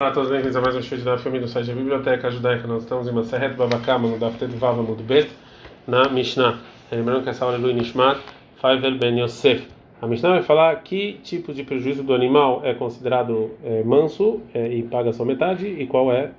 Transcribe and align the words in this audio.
Olá 0.00 0.12
a 0.12 0.14
todos, 0.14 0.30
bem-vindos 0.30 0.54
a 0.54 0.60
mais 0.60 0.76
um 0.76 0.80
show 0.80 0.96
da 0.98 1.18
filme 1.18 1.40
do 1.40 1.48
site 1.48 1.66
da 1.66 1.74
Biblioteca 1.74 2.30
Judaica. 2.30 2.68
Nós 2.68 2.84
estamos 2.84 3.08
em 3.08 3.10
Maseret 3.10 3.56
Babakama, 3.56 4.06
no 4.06 4.16
Daf 4.16 4.38
Tet 4.38 4.54
Vav 4.54 4.78
Amud 4.78 5.02
Bet, 5.02 5.28
na 5.88 6.08
Mishnah. 6.08 6.56
Lembrando 6.92 7.24
que 7.24 7.30
essa 7.30 7.44
aula 7.44 7.56
é 7.56 7.58
Lui 7.58 7.74
Nishmat, 7.74 8.20
Faivel 8.58 8.96
Ben 8.96 9.18
Yosef. 9.18 9.66
A 10.00 10.06
Mishnah 10.06 10.28
vai 10.28 10.42
falar 10.44 10.76
que 10.84 11.14
tipo 11.24 11.52
de 11.52 11.64
prejuízo 11.64 12.04
do 12.04 12.14
animal 12.14 12.60
é 12.62 12.74
considerado 12.74 13.50
é, 13.64 13.82
manso 13.82 14.40
é, 14.54 14.68
e 14.68 14.84
paga 14.84 15.12
só 15.12 15.24
metade 15.24 15.66
e 15.66 15.84
qual 15.84 16.12
é 16.12 16.30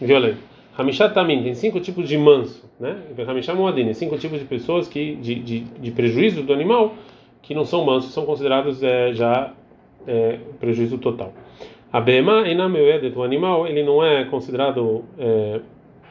violento. 0.00 0.38
Hamishat 0.78 1.12
Tamin 1.12 1.42
tem 1.42 1.54
cinco 1.54 1.78
tipos 1.78 2.08
de 2.08 2.16
manso, 2.16 2.64
né? 2.80 2.96
Hamishat 3.28 3.54
Moadin, 3.54 3.92
cinco 3.92 4.16
tipos 4.16 4.38
de 4.38 4.46
pessoas 4.46 4.88
que 4.88 5.16
de, 5.16 5.34
de, 5.34 5.60
de 5.60 5.90
prejuízo 5.90 6.42
do 6.42 6.54
animal 6.54 6.94
que 7.42 7.54
não 7.54 7.66
são 7.66 7.84
mansos, 7.84 8.14
são 8.14 8.24
considerados 8.24 8.82
é, 8.82 9.12
já 9.12 9.52
é, 10.06 10.38
prejuízo 10.58 10.96
total. 10.96 11.34
A 11.92 12.00
bema 12.00 12.48
inameuedet, 12.48 13.14
o 13.18 13.22
animal, 13.22 13.66
ele 13.66 13.82
não 13.82 14.02
é 14.02 14.24
considerado 14.24 15.04
é, 15.18 15.60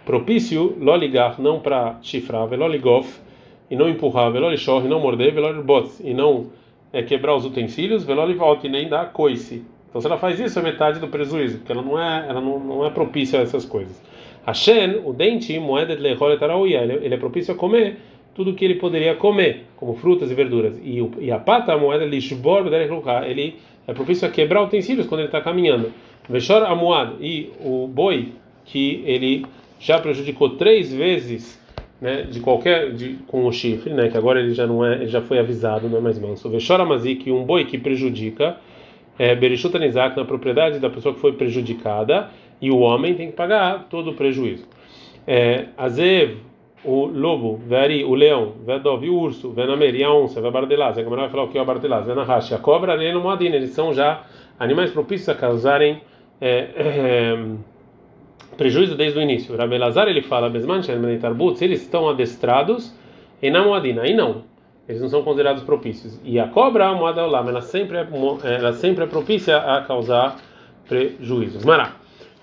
propício, 0.05 0.77
loligar, 0.79 1.41
não 1.41 1.59
para 1.59 1.97
chifrar, 2.03 2.47
veloligof, 2.47 3.19
e 3.67 3.75
não 3.75 3.89
empurrar, 3.89 4.31
velolishor, 4.31 4.85
e 4.85 4.87
não 4.87 4.99
morder, 4.99 5.33
velolibots, 5.33 5.99
e 5.99 6.13
não 6.13 6.51
é, 6.93 7.01
quebrar 7.01 7.35
os 7.35 7.45
utensílios, 7.45 8.03
velolivot, 8.03 8.63
e 8.63 8.69
nem 8.69 8.87
dar 8.87 9.11
coice. 9.11 9.63
Então, 9.89 9.99
se 9.99 10.05
ela 10.05 10.19
faz 10.19 10.39
isso, 10.39 10.59
é 10.59 10.61
metade 10.61 10.99
do 10.99 11.07
prejuízo, 11.07 11.57
porque 11.57 11.71
ela 11.71 11.81
não 11.81 11.99
é, 11.99 12.25
ela 12.29 12.39
não, 12.39 12.59
não 12.59 12.85
é 12.85 12.91
propícia 12.91 13.39
a 13.39 13.41
essas 13.41 13.65
coisas. 13.65 13.99
A 14.45 14.53
shen, 14.53 15.01
o 15.03 15.13
dente, 15.13 15.57
moedet 15.59 15.99
lecholet 15.99 16.39
ele 17.01 17.13
é 17.13 17.17
propício 17.17 17.55
a 17.55 17.57
comer 17.57 17.97
tudo 18.33 18.53
que 18.53 18.63
ele 18.63 18.75
poderia 18.75 19.15
comer, 19.15 19.65
como 19.75 19.93
frutas 19.95 20.31
e 20.31 20.33
verduras. 20.33 20.77
E, 20.83 20.99
e 21.19 21.31
a 21.31 21.39
pata, 21.39 21.73
a 21.73 21.77
moeda 21.77 22.05
lishbor, 22.05 22.65
ele 23.25 23.55
é 23.87 23.93
propício 23.93 24.27
a 24.27 24.31
quebrar 24.31 24.63
utensílios 24.63 25.07
quando 25.07 25.21
ele 25.21 25.27
está 25.27 25.41
caminhando. 25.41 25.91
Veshor 26.29 26.63
amuad 26.63 27.15
e 27.19 27.51
o 27.59 27.87
boi 27.87 28.33
que 28.65 29.03
ele 29.05 29.45
já 29.79 29.99
prejudicou 29.99 30.51
três 30.51 30.93
vezes, 30.93 31.59
né, 31.99 32.23
de 32.23 32.39
qualquer 32.39 32.93
de, 32.93 33.15
com 33.27 33.45
o 33.45 33.51
chifre, 33.51 33.93
né, 33.93 34.09
que 34.09 34.17
agora 34.17 34.39
ele 34.39 34.53
já 34.53 34.67
não 34.67 34.85
é, 34.85 34.95
ele 34.95 35.07
já 35.07 35.21
foi 35.21 35.39
avisado, 35.39 35.89
não 35.89 35.97
é 35.97 36.01
mais 36.01 36.19
manso. 36.19 36.49
Veshor 36.49 36.79
amazik, 36.79 37.31
um 37.31 37.43
boi 37.43 37.65
que 37.65 37.77
prejudica, 37.77 38.57
é, 39.17 39.35
berishut 39.35 39.75
anizak 39.75 40.15
na 40.15 40.25
propriedade 40.25 40.79
da 40.79 40.89
pessoa 40.89 41.13
que 41.13 41.19
foi 41.19 41.33
prejudicada 41.33 42.29
e 42.61 42.71
o 42.71 42.79
homem 42.79 43.15
tem 43.15 43.27
que 43.27 43.35
pagar 43.35 43.87
todo 43.89 44.11
o 44.11 44.13
prejuízo. 44.13 44.67
É, 45.27 45.65
azev 45.77 46.37
o 46.83 47.05
lobo, 47.05 47.57
veri, 47.57 48.03
o 48.03 48.15
leão, 48.15 48.53
vedov, 48.65 49.07
o 49.07 49.19
urso, 49.19 49.51
venamer, 49.51 49.95
e 49.95 50.03
a 50.03 50.11
onça, 50.11 50.41
vebardelaz, 50.41 50.97
a 50.97 51.03
câmera 51.03 51.23
vai 51.23 51.31
falar 51.31 51.43
o 51.43 51.47
que 51.49 51.57
é 51.57 51.61
o 51.61 51.65
bardelaz, 51.65 52.05
venahash, 52.05 52.53
a 52.53 52.57
cobra, 52.57 52.97
nem 52.97 53.13
no 53.13 53.21
moadina, 53.21 53.55
eles 53.55 53.71
são 53.71 53.93
já 53.93 54.23
animais 54.59 54.91
propícios 54.91 55.29
a 55.29 55.35
causarem 55.35 56.01
é, 56.39 56.69
é, 56.75 57.45
prejuízo 58.57 58.95
desde 58.95 59.19
o 59.19 59.21
início. 59.21 59.55
Rabelazar 59.55 60.07
ele 60.07 60.21
fala, 60.21 60.49
besman 60.49 60.81
se 60.81 60.91
eles 61.63 61.81
estão 61.81 62.09
adestrados, 62.09 62.95
e 63.41 63.49
na 63.49 63.63
moadina, 63.63 64.01
aí 64.03 64.13
não, 64.13 64.43
eles 64.87 65.01
não 65.01 65.09
são 65.09 65.23
considerados 65.23 65.63
propícios. 65.63 66.19
E 66.23 66.39
a 66.39 66.47
cobra, 66.47 66.87
a 66.87 66.93
moada 66.93 67.21
ela 67.21 67.61
sempre 67.61 67.97
é, 67.97 68.07
ela 68.43 68.73
sempre 68.73 69.03
é 69.03 69.07
propícia 69.07 69.57
a 69.57 69.81
causar 69.81 70.37
prejuízos. 70.87 71.63
Mará. 71.63 72.00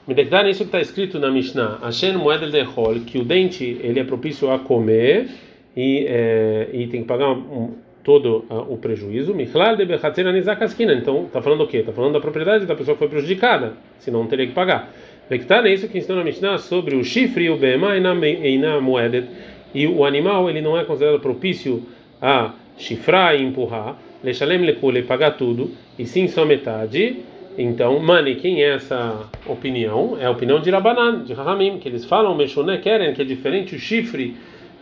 Medekdan, 0.09 0.49
isso 0.49 0.61
que 0.61 0.69
está 0.69 0.81
escrito 0.81 1.19
na 1.19 1.31
Mishnah, 1.31 1.81
Ashen 1.83 2.15
Moedel 2.15 2.51
Dechol, 2.51 3.01
que 3.01 3.19
o 3.19 3.25
dente 3.25 3.79
ele 3.83 4.01
é 4.01 4.05
propício 4.05 4.51
a 4.51 4.59
comer 4.59 5.29
e, 5.77 6.07
é, 6.09 6.71
e 6.73 6.87
tem 6.87 7.03
que 7.03 7.07
pagar 7.07 7.31
um, 7.31 7.75
todo 8.03 8.47
uh, 8.49 8.73
o 8.73 8.79
prejuízo. 8.79 9.35
Michlal 9.35 9.77
de 9.77 9.85
Bechatzer 9.85 10.27
Anizakaskina. 10.27 10.95
Então, 10.95 11.27
está 11.27 11.43
falando 11.43 11.61
o 11.61 11.67
quê? 11.67 11.79
Está 11.79 11.93
falando 11.93 12.15
da 12.15 12.21
propriedade 12.21 12.65
da 12.65 12.75
pessoa 12.75 12.95
que 12.95 13.01
foi 13.01 13.09
prejudicada, 13.09 13.75
senão 13.99 14.21
não 14.21 14.27
teria 14.27 14.47
que 14.47 14.55
pagar. 14.55 14.91
Medekdan 15.29 15.69
é 15.69 15.75
isso 15.75 15.87
que 15.87 15.99
ensinou 15.99 16.17
na 16.17 16.25
Mishnah 16.25 16.57
sobre 16.57 16.97
o 16.97 17.05
chifre 17.05 17.45
e 17.45 17.51
o 17.51 17.59
Bema 17.59 17.95
e 17.95 18.57
na 18.59 18.81
Moedet. 18.81 19.29
E 19.75 19.87
o 19.87 20.07
animal 20.07 20.49
ele 20.49 20.63
não 20.63 20.75
é 20.79 20.85
considerado 20.85 21.21
propício 21.21 21.83
a 22.19 22.55
chifrar 22.79 23.39
e 23.39 23.45
empurrar. 23.45 23.99
Lechalem 24.25 24.65
lekule, 24.65 25.03
pagar 25.03 25.33
tudo, 25.33 25.71
e 25.99 26.07
sim 26.07 26.27
só 26.29 26.47
metade. 26.47 27.19
Então, 27.61 27.99
Mani, 27.99 28.37
quem 28.37 28.63
é 28.63 28.77
essa 28.77 29.17
opinião? 29.45 30.17
É 30.21 30.27
a 30.27 30.31
opinião 30.31 30.61
de 30.61 30.71
Rabanan, 30.71 31.25
de 31.25 31.35
Rahamim, 31.35 31.81
que 31.81 31.89
eles 31.89 32.05
falam, 32.05 32.33
Meshuné 32.37 32.79
querem, 32.79 33.13
que 33.13 33.21
é 33.21 33.25
diferente 33.25 33.75
o 33.75 33.79
chifre 33.81 34.37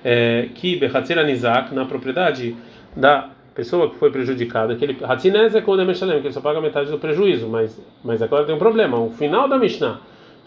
é, 0.04 0.50
que 0.54 0.76
Bechatzir 0.76 1.18
Anizak, 1.18 1.74
na 1.74 1.86
propriedade 1.86 2.54
da 2.94 3.30
pessoa 3.54 3.88
que 3.88 3.96
foi 3.96 4.10
prejudicada, 4.10 4.76
que 4.76 4.84
ele 4.84 4.98
Hatzinez 5.02 5.54
é 5.54 5.62
quando 5.62 5.80
é 5.80 5.84
Meshalem, 5.86 6.20
que 6.20 6.26
ele 6.26 6.34
só 6.34 6.42
paga 6.42 6.60
metade 6.60 6.90
do 6.90 6.98
prejuízo, 6.98 7.48
mas, 7.48 7.80
mas 8.04 8.20
agora 8.20 8.44
tem 8.44 8.54
um 8.54 8.58
problema. 8.58 8.98
O 8.98 9.10
final 9.10 9.48
da 9.48 9.58
Mishnah, 9.58 9.98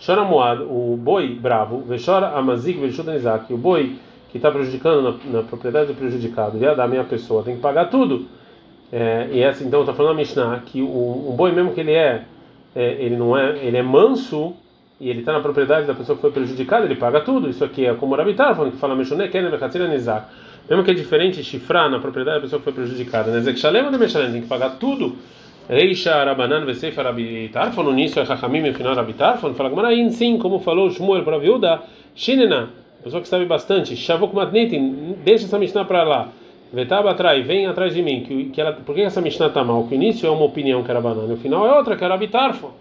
Chora 0.06 0.24
Moad, 0.24 0.62
o 0.62 0.96
boi 0.96 1.30
bravo, 1.30 1.80
Vechora 1.80 2.28
Amazik 2.38 2.80
Anizak, 2.80 3.52
o 3.52 3.58
boi 3.58 3.96
que 4.32 4.38
está 4.38 4.52
prejudicando 4.52 5.02
na, 5.02 5.40
na, 5.40 5.44
propriedade 5.44 5.88
do 5.88 5.96
prejudicado, 5.96 6.64
e 6.64 6.76
da 6.76 6.88
minha 6.88 7.04
pessoa, 7.04 7.42
tem 7.42 7.56
que 7.56 7.62
pagar 7.62 7.86
tudo. 7.90 8.28
É, 8.92 9.28
e 9.32 9.42
essa 9.42 9.64
então 9.64 9.82
está 9.82 9.94
falando 9.94 10.14
a 10.14 10.16
Mishnah 10.16 10.64
que 10.66 10.82
o, 10.82 11.34
boi 11.38 11.52
mesmo 11.52 11.74
que 11.74 11.80
ele 11.80 11.94
é, 11.94 12.24
é, 12.76 12.92
ele 13.00 13.16
não 13.16 13.38
é, 13.38 13.58
ele 13.60 13.78
é 13.78 13.84
manso 13.84 14.56
e 15.00 15.10
ele 15.10 15.20
está 15.20 15.32
na 15.32 15.40
propriedade 15.40 15.86
da 15.86 15.94
pessoa 15.94 16.16
que 16.16 16.22
foi 16.22 16.32
prejudicada, 16.32 16.86
ele 16.86 16.96
paga 16.96 17.22
tudo. 17.22 17.50
Isso 17.50 17.64
aqui 17.64 17.86
é 17.86 17.94
como 17.94 18.16
Rabitar, 18.16 18.56
falando 18.56 18.74
que 18.74 18.78
fala 18.78 18.96
Meshone 18.96 19.30
Kenem 19.30 19.52
Nizak. 19.90 20.26
Mesmo 20.70 20.84
que 20.84 20.92
é 20.92 20.94
diferente 20.94 21.44
chifrar 21.44 21.90
na 21.90 22.00
propriedade 22.00 22.38
da 22.38 22.42
pessoa 22.42 22.60
que 22.60 22.66
foi 22.66 22.74
prejudicada, 22.74 23.32
né? 23.32 23.40
Zek 23.40 23.60
Shalem 23.60 23.86
ou 23.86 23.92
tem 23.92 24.42
que 24.42 24.48
pagar 24.48 24.72
tudo. 24.78 25.16
Reisha 25.70 26.24
Rabanan 26.24 26.66
Vesefa 26.66 27.04
Rabitar, 27.04 27.72
falou 27.72 27.94
nisso, 27.94 28.20
é 28.20 28.26
Chachamim 28.26 28.62
no 28.62 28.74
final 28.74 28.96
Rabitar, 28.96 29.38
falando, 29.38 29.56
fala 29.56 29.70
Gmarain, 29.70 30.10
sim, 30.10 30.40
como 30.40 30.60
falou 30.60 30.90
Shmuel 30.90 31.24
para 31.24 31.36
a 31.36 31.40
viúda, 31.40 31.82
Shinena, 32.16 32.70
pessoa 33.04 33.22
que 33.22 33.28
sabe 33.28 33.46
bastante, 33.46 33.96
Shavok 33.96 34.36
Matnitin, 34.36 35.16
deixa 35.24 35.46
essa 35.46 35.60
Mishnah 35.60 35.86
para 35.86 36.04
lá. 36.04 36.30
Vetaba 36.72 37.12
atrai, 37.12 37.42
vem 37.42 37.66
atrás 37.66 37.94
de 37.94 38.02
mim. 38.02 38.24
Que, 38.24 38.46
que 38.46 38.62
ela, 38.62 38.74
por 38.74 38.94
que 38.94 39.02
essa 39.02 39.22
Mishnah 39.22 39.48
está 39.48 39.64
mal? 39.64 39.86
Que 39.88 39.94
o 39.94 39.96
início 39.96 40.28
é 40.28 40.30
uma 40.30 40.46
opinião 40.46 40.84
que 40.84 40.92
era 40.92 41.02
banana, 41.02 41.34
o 41.34 41.38
final 41.38 41.66
é 41.66 41.76
outra, 41.76 41.96
que 41.96 42.04
era 42.04 42.16
Bitarfo. 42.16 42.72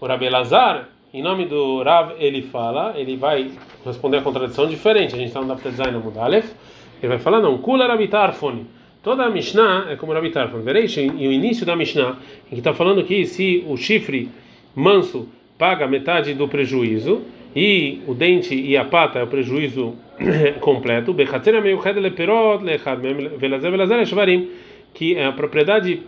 O 0.00 0.06
Rabi 0.06 0.26
Elazar, 0.26 0.88
em 1.12 1.22
nome 1.22 1.46
do 1.46 1.82
Rav, 1.82 2.12
ele 2.18 2.42
fala, 2.42 2.94
ele 2.96 3.16
vai 3.16 3.50
responder 3.84 4.18
a 4.18 4.22
contradição 4.22 4.66
diferente. 4.66 5.14
A 5.14 5.18
gente 5.18 5.28
está 5.28 5.40
no 5.40 5.48
Dafta 5.48 5.70
Design 5.70 5.96
no. 5.96 6.54
Ele 7.02 7.08
vai 7.08 7.18
falar, 7.18 7.40
não, 7.40 7.58
Kula 7.58 7.86
Rabitarfon. 7.86 8.64
Toda 9.02 9.24
a 9.24 9.30
Mishnah 9.30 9.86
é 9.90 9.96
como 9.96 10.12
Rabitarfon. 10.12 10.60
Vereis, 10.60 10.94
e 10.96 11.08
o 11.08 11.32
início 11.32 11.64
da 11.64 11.74
Mishnah, 11.74 12.16
em 12.46 12.54
que 12.54 12.58
está 12.60 12.74
falando 12.74 13.02
que 13.04 13.24
se 13.24 13.64
o 13.66 13.76
chifre 13.76 14.28
manso 14.74 15.28
paga 15.58 15.86
metade 15.86 16.34
do 16.34 16.46
prejuízo, 16.46 17.22
e 17.54 18.00
o 18.06 18.14
dente 18.14 18.54
e 18.54 18.76
a 18.76 18.84
pata 18.84 19.18
é 19.18 19.22
o 19.22 19.26
prejuízo 19.26 19.94
completo, 20.60 21.14
que 24.92 25.14
é 25.14 25.26
a 25.26 25.32
propriedade 25.32 26.02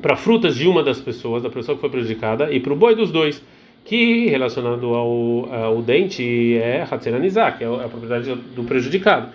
para 0.00 0.16
frutas 0.16 0.56
de 0.56 0.68
uma 0.68 0.82
das 0.82 1.00
pessoas, 1.00 1.42
da 1.42 1.50
pessoa 1.50 1.74
que 1.74 1.80
foi 1.80 1.90
prejudicada, 1.90 2.52
e 2.52 2.60
para 2.60 2.72
o 2.72 2.76
boi 2.76 2.94
dos 2.94 3.10
dois, 3.10 3.42
que 3.84 4.26
relacionado 4.26 4.94
ao, 4.94 5.52
ao 5.52 5.82
dente 5.82 6.56
é 6.56 6.86
Hatzeranizak, 6.88 7.62
é 7.62 7.66
a 7.66 7.88
propriedade 7.88 8.34
do 8.54 8.64
prejudicado. 8.64 9.32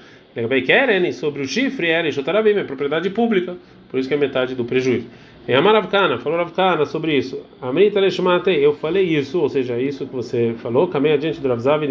Sobre 1.14 1.42
o 1.42 1.48
chifre, 1.48 1.88
é 1.88 2.00
a 2.00 2.64
propriedade 2.64 3.10
pública, 3.10 3.58
por 3.90 4.00
isso 4.00 4.08
que 4.08 4.16
é 4.16 4.18
metade 4.18 4.56
do 4.56 4.64
prejuízo. 4.64 5.08
E 5.48 5.54
a 5.54 5.62
Maravkana, 5.62 6.20
falou 6.20 6.38
Ravkana 6.38 6.86
sobre 6.86 7.18
isso. 7.18 7.40
Amrita 7.62 8.00
eu 8.00 8.74
falei 8.74 9.04
isso, 9.04 9.40
ou 9.40 9.50
seja, 9.50 9.80
isso 9.80 10.06
que 10.06 10.14
você 10.14 10.54
falou, 10.58 10.88
caminhei 10.88 11.16
adiante 11.16 11.42
do 11.42 11.48
Ravzav 11.48 11.84
e 11.84 11.88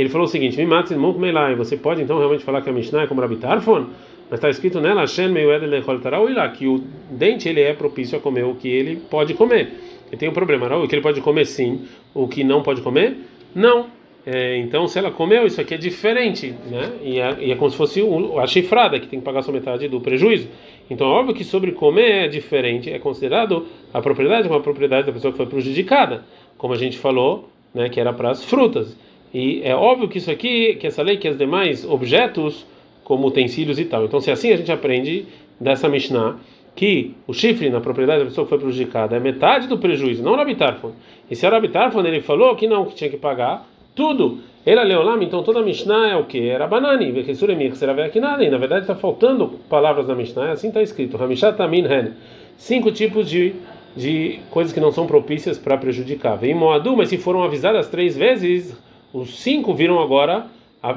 ele 0.00 0.08
falou 0.08 0.26
o 0.26 0.30
seguinte: 0.30 0.56
Mimatsin 0.56 0.96
Mukmelai, 0.96 1.54
você 1.54 1.76
pode 1.76 2.02
então 2.02 2.18
realmente 2.18 2.44
falar 2.44 2.60
que 2.62 2.68
a 2.68 2.72
Mishnah 2.72 3.02
é 3.02 3.06
como 3.06 3.20
Rabitarfon? 3.20 3.86
Mas 4.30 4.38
está 4.38 4.50
escrito 4.50 4.80
nela, 4.80 5.02
Hashem 5.02 5.30
Meued 5.30 5.66
Lechol 5.66 6.00
Tarauilá, 6.00 6.48
que 6.48 6.66
o 6.66 6.82
dente 7.10 7.48
ele 7.48 7.60
é 7.60 7.72
propício 7.72 8.18
a 8.18 8.20
comer 8.20 8.44
o 8.44 8.54
que 8.54 8.68
ele 8.68 8.96
pode 9.10 9.34
comer. 9.34 9.72
E 10.10 10.16
tem 10.16 10.28
um 10.28 10.32
problema, 10.32 10.74
o 10.76 10.88
que 10.88 10.94
ele 10.94 11.02
pode 11.02 11.20
comer 11.20 11.44
sim, 11.44 11.82
o 12.12 12.26
que 12.26 12.42
não 12.42 12.62
pode 12.62 12.80
comer, 12.80 13.16
não. 13.54 13.86
É, 14.26 14.56
então, 14.56 14.88
se 14.88 14.98
ela 14.98 15.10
comeu, 15.10 15.46
isso 15.46 15.60
aqui 15.60 15.74
é 15.74 15.76
diferente, 15.76 16.54
né? 16.70 16.92
E 17.02 17.18
é, 17.20 17.36
e 17.40 17.52
é 17.52 17.56
como 17.56 17.70
se 17.70 17.76
fosse 17.76 18.02
a 18.40 18.46
chifrada, 18.46 18.98
que 18.98 19.06
tem 19.06 19.18
que 19.18 19.24
pagar 19.24 19.42
sua 19.42 19.52
metade 19.52 19.86
do 19.86 20.00
prejuízo. 20.00 20.48
Então, 20.88 21.06
é 21.08 21.10
óbvio 21.10 21.34
que 21.34 21.44
sobre 21.44 21.72
comer 21.72 22.24
é 22.24 22.28
diferente, 22.28 22.90
é 22.90 22.98
considerado 22.98 23.66
a 23.92 24.00
propriedade 24.00 24.48
como 24.48 24.58
a 24.58 24.62
propriedade 24.62 25.06
da 25.06 25.12
pessoa 25.12 25.30
que 25.30 25.36
foi 25.36 25.46
prejudicada, 25.46 26.24
como 26.56 26.72
a 26.72 26.78
gente 26.78 26.96
falou, 26.96 27.50
né, 27.74 27.90
que 27.90 28.00
era 28.00 28.12
para 28.12 28.30
as 28.30 28.44
frutas. 28.44 28.96
E 29.32 29.60
é 29.62 29.74
óbvio 29.74 30.08
que 30.08 30.18
isso 30.18 30.30
aqui, 30.30 30.76
que 30.76 30.86
essa 30.86 31.02
lei, 31.02 31.18
que 31.18 31.28
as 31.28 31.36
demais 31.36 31.84
objetos, 31.84 32.66
como 33.02 33.26
utensílios 33.26 33.78
e 33.78 33.84
tal. 33.84 34.04
Então, 34.04 34.20
se 34.20 34.30
assim 34.30 34.52
a 34.52 34.56
gente 34.56 34.72
aprende 34.72 35.26
dessa 35.60 35.88
Mishnah 35.88 36.36
que 36.74 37.14
o 37.26 37.34
chifre 37.34 37.68
na 37.68 37.80
propriedade 37.80 38.20
da 38.20 38.24
pessoa 38.24 38.46
que 38.46 38.50
foi 38.50 38.58
prejudicada 38.58 39.16
é 39.16 39.20
metade 39.20 39.68
do 39.68 39.78
prejuízo, 39.78 40.22
não 40.22 40.32
o 40.32 40.36
Rabitarfon. 40.36 40.92
E 41.30 41.36
se 41.36 41.44
era 41.44 41.56
Rabitarfon, 41.56 42.00
ele 42.04 42.20
falou 42.20 42.56
que 42.56 42.66
não, 42.66 42.86
que 42.86 42.94
tinha 42.94 43.10
que 43.10 43.16
pagar 43.16 43.68
tudo. 43.94 44.40
Ele 44.66 44.82
Leolam, 44.82 45.22
então 45.22 45.42
toda 45.42 45.60
a 45.60 45.62
Mishnah 45.62 46.08
é 46.08 46.16
o 46.16 46.24
que? 46.24 46.48
Era 46.48 46.66
banani, 46.66 47.12
Vekesuremir, 47.12 47.76
será 47.76 47.92
ver 47.92 48.04
aqui 48.04 48.18
nada. 48.18 48.42
E 48.42 48.50
na 48.50 48.56
verdade 48.56 48.82
está 48.82 48.94
faltando 48.94 49.60
palavras 49.68 50.06
da 50.06 50.14
Mishnah, 50.14 50.52
assim 50.52 50.68
está 50.68 50.82
escrito. 50.82 51.22
Hamishat 51.22 51.56
Tamin 51.56 51.84
Hen. 51.84 52.12
Cinco 52.56 52.90
tipos 52.90 53.28
de 53.28 53.54
de 53.96 54.40
coisas 54.50 54.72
que 54.72 54.80
não 54.80 54.90
são 54.90 55.06
propícias 55.06 55.58
para 55.58 55.76
prejudicar. 55.76 56.36
Vem 56.36 56.54
Moadu, 56.54 56.96
mas 56.96 57.08
se 57.08 57.18
foram 57.18 57.42
avisadas 57.42 57.88
três 57.88 58.16
vezes, 58.16 58.76
os 59.12 59.38
cinco 59.40 59.72
viram 59.74 60.00
agora 60.00 60.46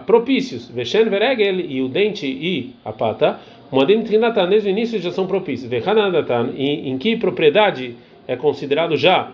propícios. 0.05 0.69
Veshen 0.69 1.05
Veregel 1.05 1.59
e 1.59 1.81
o 1.81 1.87
dente 1.87 2.25
e 2.27 2.73
a 2.83 2.91
pata. 2.91 3.39
Moadim 3.71 4.01
Trinatan, 4.01 4.49
desde 4.49 4.69
o 4.69 4.71
início 4.71 4.99
já 4.99 5.11
são 5.11 5.27
propícios. 5.27 5.69
Vechanadatan, 5.69 6.51
em 6.55 6.97
que 6.97 7.15
propriedade 7.17 7.95
é 8.27 8.35
considerado 8.35 8.97
já 8.97 9.31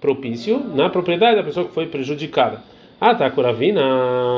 propício? 0.00 0.58
Na 0.74 0.88
propriedade 0.88 1.36
da 1.36 1.42
pessoa 1.42 1.66
que 1.66 1.74
foi 1.74 1.86
prejudicada. 1.86 2.62
Ah, 3.04 3.16
tá, 3.16 3.28
Kuravina, 3.28 3.82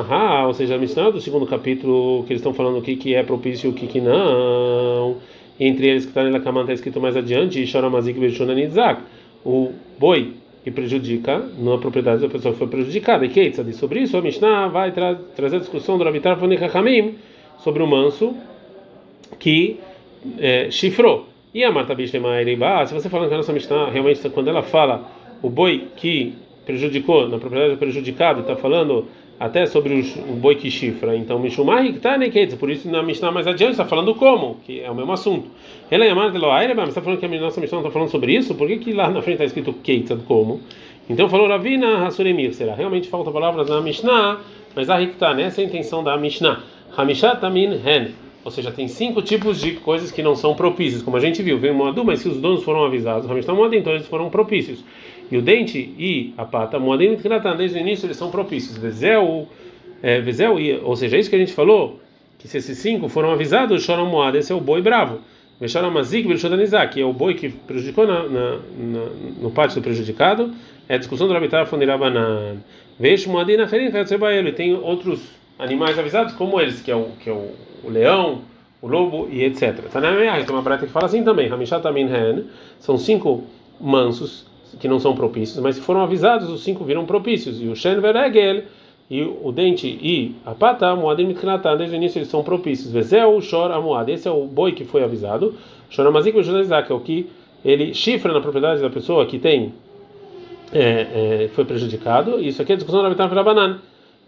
ah, 0.09 0.47
ou 0.47 0.55
seja, 0.55 0.77
a 0.77 0.79
missão 0.79 1.13
do 1.13 1.21
segundo 1.21 1.45
capítulo 1.45 2.25
que 2.25 2.33
eles 2.33 2.41
estão 2.41 2.55
falando 2.55 2.79
o 2.79 2.81
que, 2.83 2.97
que 2.97 3.15
é 3.15 3.23
propício 3.23 3.69
e 3.69 3.71
o 3.71 3.75
que, 3.75 3.87
que 3.87 4.01
não 4.01 5.19
entre 5.61 5.87
eles 5.87 6.05
que 6.05 6.13
está 6.13 6.25
na 6.25 6.41
Kamã 6.41 6.63
está 6.63 6.73
escrito 6.73 6.99
mais 6.99 7.15
adiante, 7.15 7.67
Shoramazik 7.67 8.19
Beshunanizak, 8.19 9.03
o 9.45 9.71
boi 9.99 10.33
que 10.65 10.71
prejudica 10.71 11.47
na 11.59 11.77
propriedade 11.77 12.23
da 12.23 12.29
pessoa 12.31 12.55
que 12.55 12.59
foi 12.59 12.69
prejudicada. 12.69 13.27
E 13.27 13.29
Keitza 13.29 13.63
diz 13.63 13.77
sobre 13.77 14.01
isso, 14.01 14.17
a 14.17 14.23
Mishnah 14.23 14.69
vai 14.69 14.93
tra 14.93 15.15
trazer 15.37 15.57
a 15.57 15.59
discussão 15.59 15.99
do 15.99 16.05
Rabitar 16.05 16.39
Hamim 16.75 17.17
sobre 17.59 17.83
o 17.83 17.87
manso 17.87 18.35
que 19.39 19.79
é, 20.39 20.71
chifrou. 20.71 21.29
E 21.53 21.63
a 21.63 21.71
Marta 21.71 21.95
Bishlema 21.95 22.31
se 22.87 22.95
você 22.95 23.11
falando 23.11 23.29
que 23.29 23.35
a 23.35 23.37
nossa 23.37 23.53
Mishnah 23.53 23.91
realmente, 23.91 24.27
quando 24.31 24.49
ela 24.49 24.63
fala 24.63 25.07
o 25.43 25.51
boi 25.51 25.89
que 25.99 26.33
prejudicou, 26.65 27.29
na 27.29 27.39
propriedade 27.39 27.75
do 27.75 27.79
prejudicado, 27.79 28.41
está 28.41 28.57
falando 28.57 29.07
até 29.39 29.67
sobre 29.67 29.95
o, 29.95 30.33
o 30.33 30.37
boi 30.37 30.55
que 30.55 30.71
chifra. 30.71 31.17
Então, 31.17 31.39
Mishumai 31.39 31.93
tá 31.95 32.17
neketz, 32.17 32.55
por 32.55 32.71
isso 32.71 32.91
na 32.91 33.03
Mishnah 33.03 33.31
mais 33.31 33.47
adiante 33.47 33.73
está 33.73 33.85
falando 33.85 34.15
como, 34.15 34.57
que 34.65 34.81
é 34.81 34.91
o 34.91 34.95
mesmo 34.95 35.13
assunto. 35.13 35.49
Ela 35.91 36.05
é 36.05 36.09
está 36.89 37.03
falando 37.03 37.19
que 37.19 37.27
a 37.27 37.41
nossa 37.41 37.61
Mishnah 37.61 37.79
está 37.79 37.91
falando 37.91 38.09
sobre 38.09 38.35
isso, 38.35 38.55
por 38.55 38.69
que, 38.69 38.79
que 38.79 38.93
lá 38.93 39.11
na 39.11 39.21
frente 39.23 39.35
está 39.35 39.45
escrito 39.45 39.73
Keitza 39.73 40.17
como? 40.27 40.61
Então 41.09 41.29
falou 41.29 41.49
Ravina 41.49 42.07
Hasuremir, 42.07 42.55
será? 42.55 42.75
Realmente 42.75 43.09
falta 43.09 43.31
palavras 43.31 43.69
na 43.69 43.81
Mishnah, 43.81 44.41
mas 44.75 44.89
a 44.89 44.97
Rikta, 44.97 45.35
nessa 45.35 45.61
é 45.61 45.65
a 45.65 45.67
intenção 45.67 46.03
da 46.03 46.17
Mishnah. 46.17 46.63
Hamishat 46.97 47.41
Tamin 47.41 47.73
Hen. 47.85 48.24
Ou 48.45 48.51
seja, 48.51 48.71
tem 48.71 48.87
cinco 48.87 49.23
tipos 49.23 49.59
de 49.59 49.73
coisas 49.73 50.11
que 50.11 50.23
não 50.23 50.37
são 50.37 50.55
propícias, 50.55 51.03
como 51.03 51.17
a 51.17 51.21
gente 51.21 51.43
viu. 51.43 51.59
Veio 51.59 51.75
Moadu, 51.75 52.05
mas 52.05 52.21
se 52.21 52.29
os 52.29 52.37
donos 52.37 52.63
foram 52.63 52.85
avisados, 52.85 53.27
Moadu, 53.27 53.75
então 53.75 53.93
eles 53.95 54.07
foram 54.07 54.29
propícios. 54.29 54.85
E 55.31 55.37
o 55.39 55.43
dente 55.43 55.79
e 55.99 56.35
a 56.37 56.45
pata, 56.45 56.79
Moadim 56.79 57.15
e 57.15 57.57
desde 57.57 57.79
o 57.79 57.81
início 57.81 58.07
eles 58.07 58.19
são 58.19 58.31
propícios. 58.31 58.77
Vezel, 58.77 59.49
é, 60.03 60.21
Vezel, 60.21 60.57
ou 60.83 60.95
seja, 60.95 61.17
é 61.17 61.21
isso 61.21 61.31
que 61.31 61.37
a 61.37 61.39
gente 61.39 61.55
falou, 61.55 61.99
que 62.39 62.47
se 62.47 62.59
esses 62.59 62.77
cinco 62.77 63.09
foram 63.09 63.33
avisados, 63.33 63.83
choram 63.83 64.07
Moad, 64.07 64.37
esse 64.37 64.53
é 64.53 64.55
o 64.55 64.61
boi 64.61 64.83
bravo. 64.83 65.21
Veshoramazik, 65.59 66.29
que 66.93 67.01
é 67.01 67.05
o 67.05 67.13
boi 67.13 67.35
que 67.35 67.49
prejudicou 67.49 68.07
na, 68.07 68.25
no 69.41 69.51
pátio 69.51 69.81
do 69.81 69.85
prejudicado, 69.85 70.53
é 70.89 70.97
a 70.97 70.99
discussão 70.99 71.27
do 71.27 71.33
Rabitar 71.33 71.65
Fonirabanan. 71.67 72.57
Vejo 72.99 73.31
Moadin 73.31 73.57
Acherin, 73.57 73.91
ele 74.37 74.53
tem 74.53 74.75
outros 74.75 75.23
animais 75.59 75.99
avisados 75.99 76.35
como 76.35 76.61
eles, 76.61 76.81
que 76.81 76.91
é 76.91 76.97
o, 76.97 77.09
que 77.21 77.31
é 77.31 77.33
o, 77.33 77.53
o 77.87 77.91
leão, 77.91 78.41
o 78.81 78.87
lobo 78.87 79.29
e 79.31 79.43
etc. 79.45 79.89
Tanamei, 79.93 80.29
tem 80.45 80.55
uma 80.55 80.63
brata 80.63 80.87
que 80.87 80.93
fala 80.93 81.07
assim 81.07 81.23
também, 81.25 81.51
Hamishat 81.51 81.87
Amin 81.87 82.07
Hen, 82.07 82.45
são 82.79 82.99
cinco 82.99 83.45
mansos 83.81 84.47
que 84.79 84.89
não 84.89 84.99
são 84.99 85.15
propícios, 85.15 85.59
mas 85.61 85.77
se 85.77 85.81
foram 85.81 86.03
avisados, 86.03 86.51
os 86.51 86.63
cinco 86.63 86.85
viram 86.85 87.07
propícios. 87.07 87.61
E 87.61 87.67
o 87.67 87.77
Shen 87.77 88.01
Veregel, 88.01 88.65
e 89.11 89.23
o 89.23 89.53
dente 89.53 89.87
e 89.87 90.35
a 90.45 90.55
pata, 90.55 90.95
Moadim 90.97 91.27
Mitkinatan, 91.27 91.77
desde 91.77 91.95
o 91.95 91.97
início 91.97 92.19
eles 92.19 92.29
são 92.29 92.43
propícios. 92.43 92.91
Vezel, 92.91 93.41
Shor, 93.41 93.71
Amuad, 93.71 94.11
esse 94.11 94.27
é 94.27 94.31
o 94.31 94.47
boi 94.47 94.73
que 94.73 94.85
foi 94.85 95.03
avisado. 95.05 95.55
Shor 95.91 96.07
Amazik, 96.07 96.39
Isaac, 96.39 96.91
é 96.91 96.95
o 96.95 97.01
que 97.01 97.29
ele 97.65 97.95
chifra 97.95 98.33
na 98.33 98.41
propriedade 98.41 98.81
da 98.81 98.91
pessoa 98.91 99.25
que 99.27 99.39
tem, 99.39 99.73
é, 100.73 101.45
é, 101.45 101.49
foi 101.55 101.65
prejudicado. 101.65 102.41
Isso 102.41 102.61
aqui 102.61 102.73
é 102.73 102.77
discussão 102.77 103.03
da 103.03 103.09
Bitan 103.09 103.27
Rabanan. 103.27 103.79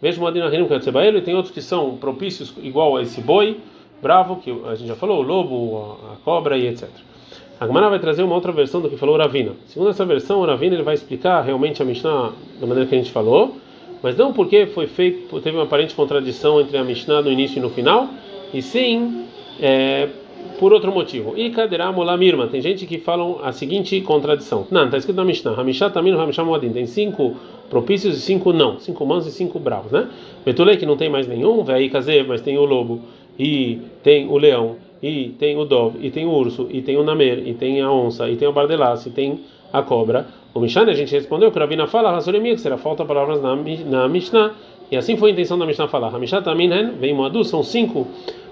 Vejo 0.00 0.20
Moadim 0.20 0.40
Ahirim 0.40 0.66
Katsebael, 0.66 1.16
e 1.16 1.22
tem 1.22 1.34
outros 1.34 1.54
que 1.54 1.62
são 1.62 1.96
propícios 1.96 2.52
igual 2.62 2.96
a 2.96 3.02
esse 3.02 3.20
boi 3.20 3.58
bravo, 4.02 4.36
que 4.36 4.50
a 4.66 4.74
gente 4.74 4.88
já 4.88 4.94
falou, 4.94 5.20
o 5.20 5.22
lobo, 5.22 5.98
a, 6.12 6.16
cobra 6.24 6.56
e 6.56 6.66
etc. 6.66 6.88
A 7.58 7.66
Gemara 7.66 7.88
vai 7.88 7.98
trazer 7.98 8.22
uma 8.22 8.34
outra 8.34 8.52
versão 8.52 8.80
do 8.80 8.90
que 8.90 8.96
falou 8.96 9.16
Ravina. 9.16 9.52
Segundo 9.66 9.90
essa 9.90 10.04
versão, 10.04 10.40
o 10.40 10.44
Ravina 10.44 10.74
ele 10.74 10.82
vai 10.82 10.94
explicar 10.94 11.40
realmente 11.40 11.80
a 11.80 11.84
Mishnah 11.84 12.32
da 12.60 12.66
maneira 12.66 12.88
que 12.88 12.94
a 12.94 12.98
gente 12.98 13.10
falou, 13.10 13.56
mas 14.02 14.16
não 14.16 14.32
porque 14.32 14.66
foi 14.66 14.86
feito, 14.86 15.40
teve 15.40 15.56
uma 15.56 15.64
aparente 15.64 15.94
contradição 15.94 16.60
entre 16.60 16.76
a 16.76 16.84
Mishnah 16.84 17.22
no 17.22 17.32
início 17.32 17.58
e 17.58 17.60
no 17.62 17.70
final, 17.70 18.08
e 18.52 18.60
sim 18.60 19.24
é, 19.60 20.08
por 20.58 20.72
outro 20.72 20.92
motivo. 20.92 21.34
E 21.36 21.52
tem 22.50 22.60
gente 22.60 22.86
que 22.86 22.98
falam 22.98 23.38
a 23.42 23.52
seguinte 23.52 24.00
contradição. 24.00 24.66
Não, 24.70 24.84
está 24.84 24.96
escrito 24.96 25.16
na 25.16 25.24
Mishnah, 25.24 25.52
Hamishá 25.52 25.92
Hamishá 25.94 26.44
tem 26.72 26.86
cinco 26.86 27.36
propícios 27.68 28.16
e 28.16 28.20
cinco 28.20 28.52
não, 28.52 28.78
cinco 28.78 29.04
mãos 29.04 29.26
e 29.26 29.30
cinco 29.30 29.58
bravos, 29.58 29.92
né? 29.92 30.08
Betulei 30.44 30.76
que 30.76 30.86
não 30.86 30.96
tem 30.96 31.08
mais 31.08 31.26
nenhum, 31.26 31.64
mas 32.26 32.40
tem 32.40 32.56
o 32.56 32.64
lobo, 32.64 33.00
e 33.38 33.80
tem 34.02 34.28
o 34.28 34.38
leão, 34.38 34.76
e 35.02 35.34
tem 35.38 35.56
o 35.56 35.64
dove, 35.64 35.98
e 36.06 36.10
tem 36.10 36.24
o 36.24 36.30
urso, 36.30 36.68
e 36.70 36.80
tem 36.80 36.96
o 36.96 37.02
namer, 37.02 37.46
e 37.46 37.54
tem 37.54 37.80
a 37.80 37.90
onça, 37.90 38.28
e 38.30 38.36
tem 38.36 38.48
o 38.48 38.52
bardelas, 38.52 39.04
e 39.06 39.10
tem 39.10 39.40
a 39.72 39.82
cobra. 39.82 40.26
O 40.54 40.60
Mishane 40.60 40.90
a 40.90 40.94
gente 40.94 41.12
respondeu 41.12 41.50
que 41.50 41.58
o 41.58 41.60
Ravina 41.60 41.86
fala, 41.86 42.16
que 42.18 42.58
será 42.58 42.78
falta 42.78 43.04
palavras 43.04 43.42
na, 43.42 43.56
na 43.56 44.08
Mishnah, 44.08 44.52
e 44.90 44.96
assim 44.96 45.16
foi 45.16 45.30
a 45.30 45.32
intenção 45.32 45.58
da 45.58 45.66
Mishnah 45.66 45.88
falar. 45.88 46.14
Hamishat 46.14 46.44
Taminen, 46.44 46.92
vem 46.92 47.12
Moadu, 47.12 47.44
são 47.44 47.62
cinco 47.62 48.06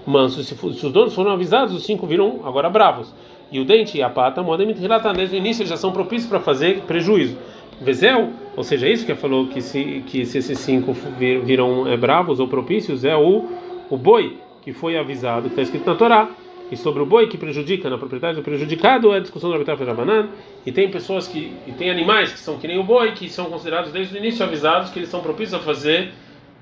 mansos, 0.05 0.47
se, 0.47 0.55
se, 0.55 0.65
os 0.65 0.91
donos 0.91 1.13
foram 1.13 1.31
avisados, 1.31 1.73
os 1.73 1.85
cinco 1.85 2.05
viram 2.05 2.41
agora 2.43 2.69
bravos. 2.69 3.13
E 3.51 3.59
o 3.59 3.65
dente 3.65 3.97
e 3.97 4.03
a 4.03 4.09
pata, 4.09 4.41
Moadem 4.41 4.67
desde 4.67 5.35
o 5.35 5.37
início 5.37 5.61
eles 5.61 5.69
já 5.69 5.77
são 5.77 5.91
propícios 5.91 6.29
para 6.29 6.39
fazer 6.39 6.81
prejuízo. 6.81 7.37
Vezel, 7.81 8.29
ou 8.55 8.63
seja, 8.63 8.87
isso 8.87 9.05
que 9.05 9.13
falou 9.15 9.47
que 9.47 9.61
se, 9.61 10.03
que 10.07 10.25
se 10.25 10.37
esses 10.37 10.59
cinco 10.59 10.95
viram 11.17 11.87
é, 11.87 11.97
bravos 11.97 12.39
ou 12.39 12.47
propícios, 12.47 13.03
é 13.03 13.15
o, 13.15 13.45
o 13.89 13.97
boi 13.97 14.37
que 14.61 14.71
foi 14.71 14.97
avisado, 14.97 15.43
que 15.43 15.49
está 15.49 15.61
escrito 15.61 15.85
na 15.85 15.95
Torá. 15.95 16.29
E 16.71 16.75
sobre 16.75 17.03
o 17.03 17.05
boi 17.05 17.27
que 17.27 17.37
prejudica 17.37 17.89
na 17.91 17.97
propriedade 17.97 18.37
do 18.37 18.41
prejudicado 18.41 19.13
é 19.13 19.17
a 19.17 19.19
discussão 19.19 19.51
do 19.51 19.55
Abitar 19.55 19.77
Rabanan. 19.77 20.29
E 20.65 20.71
tem 20.71 20.89
pessoas 20.89 21.27
que. 21.27 21.53
E 21.67 21.71
tem 21.73 21.91
animais 21.91 22.31
que 22.31 22.39
são 22.39 22.57
que 22.57 22.67
nem 22.67 22.79
o 22.79 22.83
boi, 22.83 23.11
que 23.11 23.29
são 23.29 23.45
considerados 23.45 23.91
desde 23.91 24.15
o 24.15 24.17
início 24.17 24.43
avisados 24.43 24.89
que 24.89 24.97
eles 24.97 25.09
são 25.09 25.21
propícios 25.21 25.53
a 25.53 25.59
fazer 25.59 26.11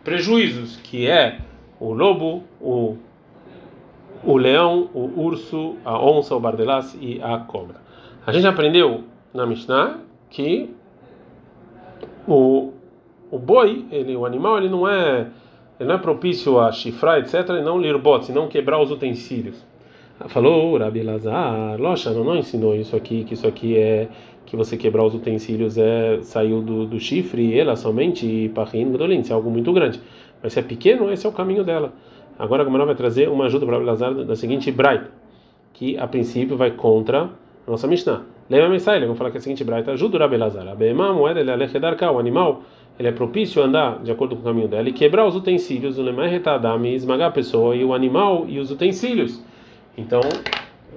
prejuízos, 0.04 0.78
que 0.84 1.08
é 1.08 1.40
o 1.80 1.94
lobo, 1.94 2.44
o, 2.60 2.98
o 4.26 4.38
leão, 4.38 4.90
o 4.94 5.22
urso, 5.22 5.76
a 5.84 6.00
onça, 6.00 6.36
o 6.36 6.40
bardelas 6.40 6.98
e 7.00 7.22
a 7.22 7.38
cobra. 7.40 7.78
A 8.26 8.32
gente 8.32 8.48
aprendeu 8.48 9.04
na 9.34 9.46
Mishnah 9.46 10.00
que 10.30 10.74
o, 12.28 12.72
o 13.30 13.38
boi, 13.38 13.86
ele, 13.92 14.16
o 14.16 14.26
animal, 14.26 14.58
ele 14.58 14.70
não 14.70 14.88
é 14.88 15.28
ele 15.80 15.90
não 15.90 15.96
é 15.96 15.98
propício 15.98 16.60
a 16.60 16.72
chifrar, 16.72 17.20
etc., 17.20 17.50
e 17.60 17.62
não 17.62 17.80
lirbot, 17.80 18.32
não 18.32 18.48
quebrar 18.48 18.80
os 18.80 18.92
utensílios. 18.92 19.66
Falou 20.28 20.78
Rabi 20.78 21.02
Lazar, 21.02 21.80
Locha 21.82 22.12
não, 22.12 22.38
ensinou 22.38 22.76
isso 22.76 22.96
aqui, 22.96 23.24
que 23.24 23.34
isso 23.34 23.48
aqui 23.48 23.76
é 23.76 24.08
que 24.46 24.56
você 24.56 24.78
quebrar 24.78 25.04
os 25.04 25.16
utensílios 25.16 25.78
é 25.78 26.20
saiu 26.22 26.62
do, 26.62 26.86
do 26.86 27.00
chifre, 27.00 27.58
ela 27.58 27.76
somente 27.76 28.26
e 28.26 28.50
parrin 28.50 28.94
se 29.24 29.32
é 29.32 29.36
algo 29.36 29.50
muito 29.50 29.74
grande. 29.74 30.00
Mas 30.42 30.54
se 30.54 30.60
é 30.60 30.62
pequeno, 30.62 31.12
esse 31.12 31.26
é 31.26 31.30
o 31.30 31.32
caminho 31.32 31.64
dela. 31.64 31.92
Agora 32.38 32.62
a 32.62 32.66
Gamara 32.66 32.86
vai 32.86 32.96
trazer 32.96 33.30
uma 33.30 33.46
ajuda 33.46 33.66
para 33.66 33.76
Rabi 33.76 33.86
Lazar 33.86 34.14
da 34.14 34.36
seguinte 34.36 34.72
Bright, 34.72 35.06
que 35.74 35.98
a 35.98 36.08
princípio 36.08 36.58
vai 36.58 36.72
contra 36.72 37.30
a 37.68 37.72
nossa 37.72 37.88
Mishnah. 37.88 38.24
Lembra 38.50 38.68
a 38.68 38.70
mensagem, 38.70 39.04
vamos 39.04 39.18
falar 39.18 39.32
que 39.32 39.38
a 39.38 39.42
seguinte 39.42 39.64
Bright 39.64 39.90
ajuda 39.90 40.18
o 40.18 40.20
Rabi 40.20 40.38
Lazar. 40.38 40.68
A 40.68 40.76
ele 40.76 41.52
é 41.52 42.12
o 42.12 42.20
animal 42.20 42.64
ele 42.98 43.08
é 43.08 43.12
propício 43.12 43.62
a 43.62 43.66
andar 43.66 44.04
de 44.04 44.12
acordo 44.12 44.36
com 44.36 44.42
o 44.42 44.46
caminho 44.46 44.68
dela 44.68 44.88
e 44.88 44.94
quebrar 44.94 45.26
os 45.26 45.36
utensílios, 45.36 45.98
o 45.98 46.04
lemar 46.04 46.30
retadame, 46.30 46.94
esmagar 46.94 47.30
a 47.30 47.32
pessoa 47.32 47.76
e 47.76 47.84
o 47.84 47.94
animal 47.94 48.46
e 48.48 48.60
os 48.60 48.70
utensílios. 48.70 49.42
Então, 49.98 50.22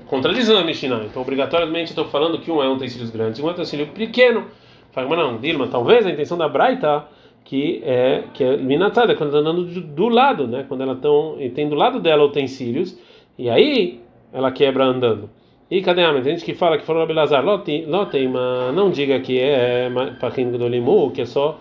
contradizendo 0.07 0.59
a 0.59 0.64
Mishnah. 0.64 1.05
Então, 1.05 1.23
obrigatoriamente, 1.23 1.90
estou 1.90 2.05
falando 2.05 2.38
que 2.38 2.50
um 2.50 2.62
é 2.62 2.69
um 2.69 2.75
utensílio 2.75 3.11
grande 3.11 3.40
e 3.40 3.43
um 3.43 3.47
é 3.47 3.50
um 3.50 3.55
utensílio 3.55 3.87
pequeno. 3.88 4.45
Fala, 4.93 5.09
mas 5.09 5.19
não, 5.19 5.38
Dilma, 5.38 5.69
talvez 5.69 6.07
a 6.07 6.11
intenção 6.11 6.37
da 6.37 6.49
Braita 6.49 7.05
que 7.47 7.81
é 7.85 8.25
que 8.35 8.43
é 8.43 8.57
minatada 8.57 9.15
quando 9.15 9.29
está 9.29 9.38
andando 9.38 9.65
do, 9.65 9.81
do, 9.81 10.09
lado, 10.09 10.49
né? 10.49 10.65
Quando 10.69 10.83
ela 10.83 10.97
tão, 10.97 11.37
tem 11.55 11.69
do 11.69 11.76
lado 11.76 12.00
dela 12.00 12.25
utensílios 12.25 12.99
e 13.38 13.49
aí 13.49 14.00
ela 14.33 14.50
quebra 14.50 14.85
andando. 14.85 15.31
E 15.71 15.81
cadê 15.81 16.03
a 16.03 16.21
gente 16.21 16.45
que 16.45 16.55
fala 16.55 16.76
que 16.76 16.85
falou 16.85 17.03
Abelazar, 17.03 17.45
lotem, 17.45 17.87
mas 17.87 18.75
não 18.75 18.91
diga 18.91 19.19
que 19.21 19.38
é 19.38 19.88
Pachin 20.21 20.50
Gdolimu, 20.50 21.12
que 21.12 21.23
é 21.23 21.25
só 21.25 21.59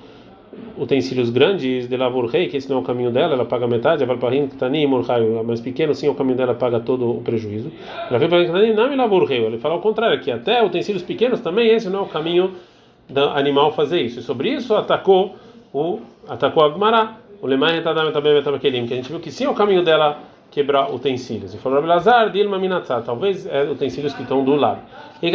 utensílios 0.77 1.29
grandes 1.29 1.87
de 1.87 1.97
lavor 1.97 2.25
rei, 2.27 2.47
que 2.47 2.57
esse 2.57 2.69
não 2.69 2.77
é 2.77 2.79
o 2.79 2.83
caminho 2.83 3.11
dela, 3.11 3.33
ela 3.33 3.45
paga 3.45 3.67
metade, 3.67 4.03
a 4.03 4.07
Valparim 4.07 4.47
Ktanim 4.47 4.87
Murhaio, 4.87 5.43
mais 5.43 5.59
pequeno, 5.59 5.93
sim, 5.93 6.07
é 6.07 6.09
o 6.09 6.15
caminho 6.15 6.37
dela 6.37 6.53
paga 6.53 6.79
todo 6.79 7.09
o 7.11 7.21
prejuízo. 7.21 7.71
Ela 8.09 8.17
vem 8.17 8.29
para 8.29 8.45
Ktanim, 8.45 8.73
não 8.73 8.89
me 8.89 8.95
lavor 8.95 9.23
rei, 9.25 9.43
ele 9.43 9.57
fala 9.57 9.75
ao 9.75 9.81
contrário, 9.81 10.19
que 10.19 10.31
até 10.31 10.63
utensílios 10.63 11.03
pequenos 11.03 11.41
também, 11.41 11.69
esse 11.69 11.89
não 11.89 11.99
é 11.99 12.01
o 12.03 12.07
caminho 12.07 12.51
do 13.09 13.21
animal 13.29 13.71
fazer 13.73 14.01
isso. 14.01 14.19
E 14.19 14.23
sobre 14.23 14.49
isso 14.49 14.73
atacou 14.75 15.35
o 15.75 15.99
atacou 16.29 16.63
a 16.63 16.69
Gmará, 16.69 17.17
o 17.41 17.47
Lemai 17.47 17.73
Retadam 17.73 18.09
também 18.13 18.41
que 18.41 18.67
a 18.67 18.71
gente 18.71 19.09
viu 19.09 19.19
que 19.19 19.29
sim 19.29 19.43
é 19.43 19.49
o 19.49 19.53
caminho 19.53 19.83
dela 19.83 20.19
quebrar 20.49 20.89
utensílios. 20.89 21.53
E 21.53 21.57
falou 21.57 21.79
Abelazar, 21.79 22.29
Dilma 22.29 22.57
Minatzá, 22.57 23.01
talvez 23.01 23.45
é 23.45 23.63
utensílios 23.63 24.13
que 24.13 24.21
estão 24.21 24.45
do 24.45 24.55
lado. 24.55 24.79
E 25.21 25.29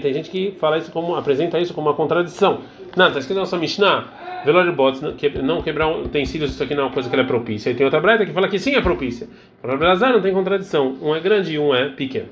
tem 0.00 0.14
gente 0.14 0.30
que 0.30 0.52
fala 0.60 0.78
isso 0.78 0.92
como, 0.92 1.16
apresenta 1.16 1.58
isso 1.58 1.74
como 1.74 1.88
uma 1.88 1.96
contradição. 1.96 2.60
Não, 2.96 3.08
está 3.08 3.18
escrito 3.18 3.34
na 3.34 3.40
nossa 3.42 3.58
Mishnah, 3.58 4.04
Velor 4.44 4.70
bots, 4.72 5.00
não 5.42 5.60
quebrar 5.60 5.88
utensílios, 5.88 6.52
isso 6.52 6.62
aqui 6.62 6.74
não 6.74 6.84
é 6.84 6.86
uma 6.86 6.92
coisa 6.92 7.10
que 7.10 7.16
é 7.16 7.24
propícia. 7.24 7.70
E 7.70 7.74
tem 7.74 7.84
outra 7.84 8.00
breta 8.00 8.24
que 8.24 8.32
fala 8.32 8.48
que 8.48 8.60
sim 8.60 8.76
é 8.76 8.80
propícia. 8.80 9.26
Falou 9.60 9.74
Abelazar, 9.74 10.12
não 10.12 10.20
tem 10.20 10.32
contradição. 10.32 10.94
Um 11.02 11.16
é 11.16 11.18
grande 11.18 11.54
e 11.54 11.58
um 11.58 11.74
é 11.74 11.88
pequeno. 11.88 12.28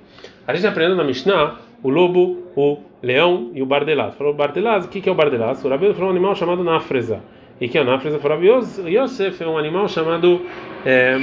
A 0.47 0.55
gente 0.55 0.67
aprendeu 0.67 0.95
na 0.95 1.03
Mishnah 1.03 1.57
o 1.83 1.89
lobo, 1.89 2.42
o 2.57 2.79
leão 3.03 3.51
e 3.55 3.63
o 3.63 3.67
bardelaz. 3.67 4.15
Falou 4.15 4.35
bardelaz, 4.35 4.85
o 4.85 4.89
que, 4.89 5.01
que 5.01 5.09
é 5.09 5.13
o 5.13 5.15
bardelaz? 5.15 5.65
O 5.65 5.69
Rabino 5.69 5.95
falou 5.95 6.09
um 6.09 6.13
animal 6.13 6.35
chamado 6.35 6.63
nafreza. 6.63 7.23
E 7.61 7.69
que 7.69 7.79
é 7.79 7.83
o 7.83 7.85
nafreza? 7.85 8.19
Falou 8.19 8.39
Yosef 8.43 9.43
é 9.43 9.47
um 9.47 9.57
animal 9.57 9.89
chamado 9.89 10.43
é, 10.85 11.17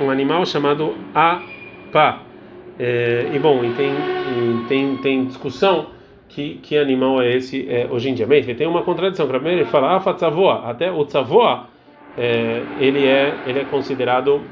um 0.00 0.10
animal 0.10 0.44
chamado 0.46 0.94
apa. 1.14 2.20
É, 2.78 3.30
e 3.32 3.38
bom, 3.38 3.64
e 3.64 3.72
tem, 3.74 3.90
e 3.90 4.68
tem, 4.68 4.96
tem 4.96 5.24
discussão 5.26 5.86
que, 6.28 6.56
que 6.56 6.76
animal 6.76 7.22
é 7.22 7.36
esse 7.36 7.68
é, 7.68 7.86
hoje 7.90 8.10
em 8.10 8.14
dia. 8.14 8.26
Mas 8.26 8.44
tem 8.46 8.66
uma 8.66 8.82
contradição. 8.82 9.28
Primeiro 9.28 9.60
ele 9.60 9.68
fala 9.68 9.96
afa 9.96 10.14
tzavoa, 10.14 10.68
até 10.68 10.90
o 10.90 11.04
tzavoa 11.04 11.68
é, 12.16 12.62
ele 12.80 13.06
é 13.06 13.34
ele 13.46 13.60
é 13.60 13.64
considerado 13.64 14.42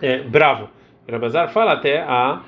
é, 0.00 0.18
bravo. 0.18 0.68
Rabazar 1.10 1.48
fala 1.50 1.72
até 1.72 2.00
a 2.00 2.40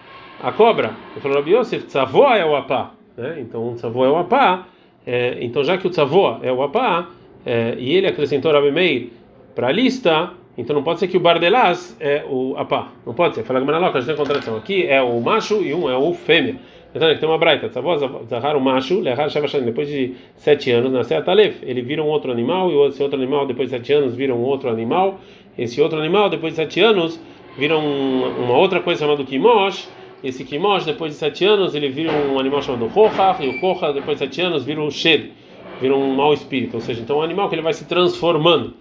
a 0.43 0.53
cobra. 0.53 0.93
Ele 1.13 1.21
falou 1.21 1.39
Rabi 1.39 1.55
Yosef, 1.55 1.87
tzavoa 1.87 2.37
é 2.37 2.45
o 2.45 2.55
apá. 2.57 2.93
Né? 3.17 3.37
Então 3.41 3.73
o 3.73 3.75
tzavoa 3.75 4.07
é 4.07 4.11
o 4.11 4.17
apá. 4.17 4.67
É, 5.07 5.39
então 5.41 5.63
já 5.63 5.77
que 5.77 5.87
o 5.87 5.91
tzavoa 5.91 6.41
é 6.43 6.51
o 6.51 6.63
apá 6.63 7.09
é, 7.45 7.75
e 7.79 7.95
ele 7.95 8.07
acrescentou 8.07 8.53
Rabi 8.53 8.71
Meir 8.71 9.11
para 9.55 9.69
a 9.69 9.73
lista 9.73 10.33
então 10.57 10.75
não 10.75 10.83
pode 10.83 11.01
ser 11.01 11.09
que 11.09 11.17
o 11.17 11.21
bardelaz 11.21 11.97
é 11.99 12.25
o 12.29 12.55
apá. 12.57 12.93
Não 13.05 13.13
pode 13.13 13.35
ser. 13.35 13.43
Fala 13.43 13.61
que 13.61 13.71
a 13.71 13.91
gente 14.01 14.07
tem 14.07 14.17
contradição. 14.17 14.57
Aqui 14.57 14.87
é 14.87 15.03
o 15.03 15.21
macho 15.21 15.63
e 15.63 15.75
um 15.75 15.91
é 15.91 15.97
o 15.97 16.15
fêmea. 16.15 16.57
Então 16.95 17.13
tem 17.17 17.29
uma 17.29 17.39
braita. 17.39 17.69
Zahar 18.29 18.57
o 18.57 18.61
macho, 18.61 19.03
depois 19.65 19.89
de 19.89 20.15
sete 20.37 20.71
anos, 20.71 20.93
nasce 20.93 21.13
a 21.13 21.23
talef. 21.23 21.57
Ele 21.63 21.83
vira 21.83 22.03
um 22.03 22.07
outro 22.07 22.31
animal 22.31 22.71
e 22.71 22.89
esse 22.89 23.03
outro 23.03 23.19
animal 23.19 23.47
depois 23.47 23.69
de 23.69 23.77
sete 23.77 23.93
anos 23.93 24.15
vira 24.15 24.33
um 24.33 24.43
outro 24.43 24.71
animal. 24.71 25.19
Esse 25.59 25.81
outro 25.81 25.99
animal 25.99 26.31
depois 26.31 26.53
de 26.53 26.57
sete 26.57 26.81
anos 26.81 27.21
vira 27.59 27.77
um, 27.77 28.45
uma 28.45 28.57
outra 28.57 28.81
coisa 28.81 29.01
chamada 29.01 29.25
kimosh. 29.25 29.89
Esse 30.25 30.43
kimosh 30.43 30.87
depois 30.87 31.13
de 31.13 31.19
sete 31.19 31.45
anos 31.45 31.75
ele 31.75 31.91
vira 31.91 32.11
um 32.11 32.39
animal 32.39 32.63
chamado 32.63 32.87
rocha 32.87 33.37
e 33.41 33.49
o 33.49 33.61
rocha 33.61 33.93
depois 33.93 34.19
de 34.19 34.25
sete 34.25 34.41
anos 34.41 34.65
vira 34.65 34.81
um 34.81 34.91
shed, 34.91 35.33
vira 35.79 35.95
um 35.95 36.15
mau 36.15 36.33
espírito. 36.33 36.75
Ou 36.77 36.81
seja, 36.81 37.03
então 37.03 37.17
é 37.17 37.19
um 37.19 37.23
animal 37.23 37.51
que 37.51 37.55
ele 37.55 37.63
vai 37.63 37.75
se 37.75 37.85
transformando. 37.87 38.73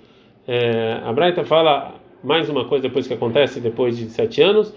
É, 0.48 1.02
a 1.04 1.12
Braita 1.12 1.44
fala 1.44 1.96
mais 2.24 2.50
uma 2.50 2.64
coisa 2.64 2.84
depois 2.84 3.06
que 3.08 3.14
acontece 3.14 3.60
depois 3.60 3.98
de 3.98 4.06
sete 4.06 4.42
anos. 4.42 4.74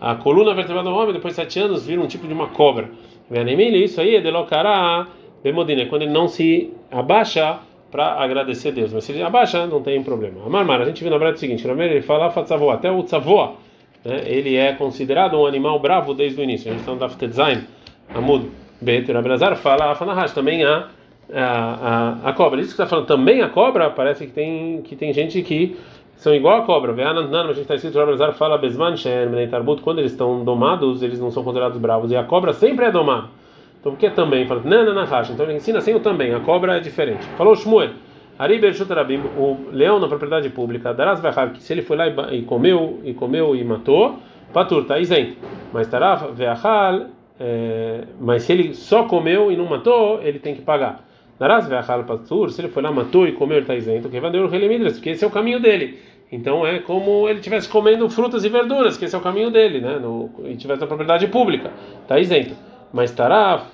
A 0.00 0.14
coluna 0.16 0.54
vertebral 0.54 0.84
do 0.84 0.90
homem 0.90 1.14
depois 1.14 1.32
de 1.32 1.36
sete 1.36 1.58
anos 1.60 1.86
vira 1.86 2.02
um 2.02 2.06
tipo 2.06 2.26
de 2.26 2.34
uma 2.34 2.48
cobra. 2.48 2.90
Isso 3.82 4.00
aí 4.02 4.16
é 4.16 4.20
delocará 4.20 5.08
bemodina, 5.42 5.86
quando 5.86 6.02
ele 6.02 6.12
não 6.12 6.28
se 6.28 6.70
abaixa 6.90 7.58
para 7.90 8.14
agradecer 8.22 8.68
a 8.68 8.72
Deus. 8.72 8.92
Mas 8.92 9.04
se 9.04 9.12
ele 9.12 9.22
abaixa, 9.22 9.66
não 9.66 9.82
tem 9.82 10.02
problema. 10.02 10.44
A 10.46 10.48
Marmara, 10.48 10.84
a 10.84 10.86
gente 10.86 11.02
viu 11.02 11.10
na 11.10 11.18
Braita 11.18 11.36
o 11.36 11.40
seguinte: 11.40 11.66
ele 11.66 12.02
fala 12.02 12.30
fatzavoa, 12.30 12.74
até 12.74 12.90
o 12.90 13.02
tzavoa, 13.02 13.54
né, 14.04 14.22
ele 14.26 14.56
é 14.56 14.72
considerado 14.72 15.38
um 15.38 15.46
animal 15.46 15.78
bravo 15.78 16.14
desde 16.14 16.40
o 16.40 16.44
início. 16.44 16.70
A 16.70 16.72
gente 16.72 16.80
está 16.80 16.92
no 16.92 16.98
Daftetzain, 16.98 17.64
Amud 18.14 18.48
Bet, 18.80 19.10
Rabelazar 19.12 19.56
fala, 19.56 19.90
Afanahash, 19.92 20.32
também 20.32 20.64
há 20.64 20.88
a, 21.32 22.18
a, 22.24 22.30
a 22.30 22.32
cobra. 22.32 22.60
Isso 22.60 22.70
que 22.70 22.74
está 22.74 22.86
falando 22.86 23.06
também 23.06 23.42
a 23.42 23.48
cobra, 23.48 23.90
parece 23.90 24.26
que 24.26 24.32
tem, 24.32 24.82
que 24.82 24.96
tem 24.96 25.12
gente 25.12 25.42
que 25.42 25.76
são 26.16 26.34
igual 26.34 26.58
a 26.58 26.62
cobra. 26.62 26.92
A 26.92 27.52
gente 27.52 27.60
está 27.60 27.74
escrito, 27.74 27.98
fala, 28.34 28.58
quando 29.82 29.98
eles 29.98 30.12
estão 30.12 30.44
domados, 30.44 31.02
eles 31.02 31.20
não 31.20 31.30
são 31.30 31.44
considerados 31.44 31.78
bravos. 31.78 32.10
E 32.10 32.16
a 32.16 32.24
cobra 32.24 32.52
sempre 32.52 32.86
é 32.86 32.90
domada. 32.90 33.28
Então, 33.80 33.92
por 33.92 33.98
que 33.98 34.10
também? 34.10 34.46
Fala, 34.46 34.62
não, 34.64 34.84
não, 34.84 34.94
não, 34.94 35.02
Então, 35.02 35.46
ele 35.46 35.54
ensina 35.54 35.78
assim 35.78 35.94
o 35.94 36.00
também. 36.00 36.34
A 36.34 36.40
cobra 36.40 36.76
é 36.76 36.80
diferente. 36.80 37.24
Falou 37.36 37.56
Shmuel. 37.56 37.90
Ariber 38.38 38.72
Shutarabim, 38.72 39.20
o 39.36 39.68
leão 39.70 40.00
na 40.00 40.08
propriedade 40.08 40.48
pública, 40.48 40.94
Daraz 40.94 41.20
Vahar, 41.20 41.52
que 41.52 41.62
se 41.62 41.74
ele 41.74 41.82
foi 41.82 41.94
lá 41.94 42.06
e 42.32 42.40
comeu, 42.40 42.98
e 43.04 43.12
comeu 43.12 43.54
e 43.54 43.62
matou, 43.62 44.18
Patur, 44.50 44.80
está 44.80 44.98
isento. 44.98 45.36
Mas 45.72 45.86
Taraf 45.88 46.32
Veachal, 46.32 47.06
é, 47.38 48.04
mas 48.18 48.44
se 48.44 48.52
ele 48.52 48.72
só 48.72 49.04
comeu 49.04 49.52
e 49.52 49.56
não 49.58 49.66
matou, 49.66 50.22
ele 50.22 50.38
tem 50.38 50.54
que 50.54 50.62
pagar. 50.62 51.06
Daraz 51.38 51.68
Veachal 51.68 52.04
Patur, 52.04 52.50
se 52.50 52.62
ele 52.62 52.68
foi 52.68 52.82
lá, 52.82 52.90
matou 52.90 53.28
e 53.28 53.32
comeu, 53.32 53.58
ele 53.58 53.64
está 53.64 53.74
isento. 53.74 54.08
Que 54.08 54.18
vai 54.18 54.30
o 54.30 54.48
porque 54.48 55.10
esse 55.10 55.22
é 55.22 55.26
o 55.26 55.30
caminho 55.30 55.60
dele. 55.60 55.98
Então 56.32 56.66
é 56.66 56.78
como 56.78 57.28
ele 57.28 57.40
estivesse 57.40 57.68
comendo 57.68 58.08
frutas 58.08 58.44
e 58.44 58.48
verduras, 58.48 58.96
que 58.96 59.04
esse 59.04 59.14
é 59.14 59.18
o 59.18 59.20
caminho 59.20 59.50
dele, 59.50 59.80
né? 59.80 59.98
No, 59.98 60.30
e 60.44 60.52
estivesse 60.52 60.80
na 60.80 60.86
propriedade 60.86 61.26
pública, 61.26 61.70
está 62.02 62.18
isento. 62.18 62.54
Mas 62.92 63.12
Taraf, 63.12 63.64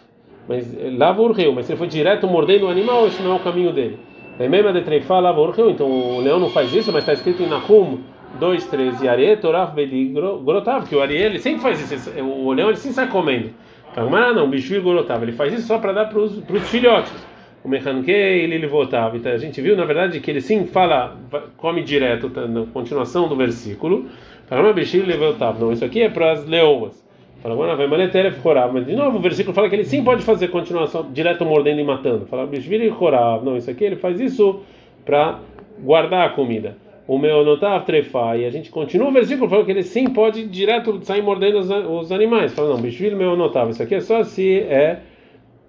mas 0.48 0.76
lava 0.96 1.32
rio, 1.32 1.52
mas 1.52 1.66
se 1.66 1.72
ele 1.72 1.78
foi 1.78 1.88
direto 1.88 2.26
mordendo 2.26 2.66
o 2.66 2.68
animal, 2.68 3.06
esse 3.06 3.22
não 3.22 3.32
é 3.32 3.36
o 3.36 3.40
caminho 3.40 3.72
dele. 3.72 3.98
Mesma 4.38 4.72
de 4.72 4.82
Treifa 4.82 5.18
lava 5.18 5.50
rio, 5.50 5.70
então 5.70 5.88
o 5.88 6.20
leão 6.20 6.38
não 6.38 6.50
faz 6.50 6.72
isso, 6.72 6.92
mas 6.92 7.02
está 7.02 7.14
escrito 7.14 7.42
em 7.42 7.48
Nahum 7.48 8.00
2, 8.38 8.66
13, 8.66 9.04
e 9.04 9.08
Ariel, 9.08 9.38
Toraf, 9.38 9.74
Grotav, 10.44 10.86
que 10.86 10.94
o 10.94 11.00
Ariel 11.00 11.30
ele 11.30 11.38
sempre 11.38 11.62
faz 11.62 11.80
isso, 11.90 12.10
o 12.20 12.52
leão 12.52 12.68
ele 12.68 12.76
sempre 12.76 12.94
sai 12.94 13.08
comendo. 13.08 13.50
Mas 14.10 14.36
não, 14.36 14.48
bicho 14.48 14.80
Grotav, 14.82 15.22
ele 15.22 15.32
faz 15.32 15.54
isso 15.54 15.66
só 15.66 15.78
para 15.78 15.92
dar 15.92 16.06
para 16.06 16.18
os 16.18 16.68
filhotes. 16.68 17.12
O 17.64 17.68
Mechanquei, 17.68 18.44
ele, 18.44 18.66
voltava. 18.68 19.16
Então 19.16 19.32
a 19.32 19.38
gente 19.38 19.60
viu, 19.60 19.76
na 19.76 19.84
verdade, 19.84 20.20
que 20.20 20.30
ele 20.30 20.40
sim 20.40 20.66
fala, 20.66 21.16
come 21.56 21.82
direto, 21.82 22.30
tá, 22.30 22.46
na 22.46 22.64
continuação 22.66 23.26
do 23.26 23.34
versículo. 23.34 24.06
Fala, 24.46 24.72
mas 24.72 24.94
Não, 25.58 25.72
isso 25.72 25.84
aqui 25.84 26.02
é 26.02 26.08
para 26.08 26.30
as 26.30 26.46
leoas. 26.46 27.05
Fala. 28.42 28.72
Mas 28.72 28.86
de 28.86 28.96
novo 28.96 29.18
o 29.18 29.20
versículo 29.20 29.54
fala 29.54 29.68
que 29.68 29.76
ele 29.76 29.84
sim 29.84 30.02
pode 30.02 30.22
fazer 30.22 30.48
continuação 30.48 31.06
direto 31.12 31.44
mordendo 31.44 31.80
e 31.80 31.84
matando. 31.84 32.26
Fala, 32.26 32.46
bishvili 32.46 32.90
chorav. 32.90 33.44
Não, 33.44 33.56
isso 33.56 33.70
aqui 33.70 33.84
ele 33.84 33.96
faz 33.96 34.18
isso 34.18 34.60
para 35.04 35.38
guardar 35.78 36.26
a 36.26 36.30
comida. 36.30 36.76
O 37.06 37.18
meu 37.18 37.44
notav 37.44 37.84
trefa. 37.84 38.36
E 38.36 38.44
a 38.44 38.50
gente 38.50 38.70
continua 38.70 39.08
o 39.08 39.12
versículo 39.12 39.48
falando 39.48 39.66
que 39.66 39.70
ele 39.70 39.84
sim 39.84 40.10
pode 40.10 40.46
direto 40.46 40.98
sair 41.04 41.22
mordendo 41.22 41.58
os, 41.58 41.70
os 41.70 42.10
animais. 42.10 42.52
Fala, 42.52 42.70
não, 42.70 42.80
bishvili 42.80 43.14
meu 43.14 43.36
notav. 43.36 43.70
Isso 43.70 43.82
aqui 43.82 43.94
é 43.94 44.00
só 44.00 44.24
se 44.24 44.60
é 44.60 45.00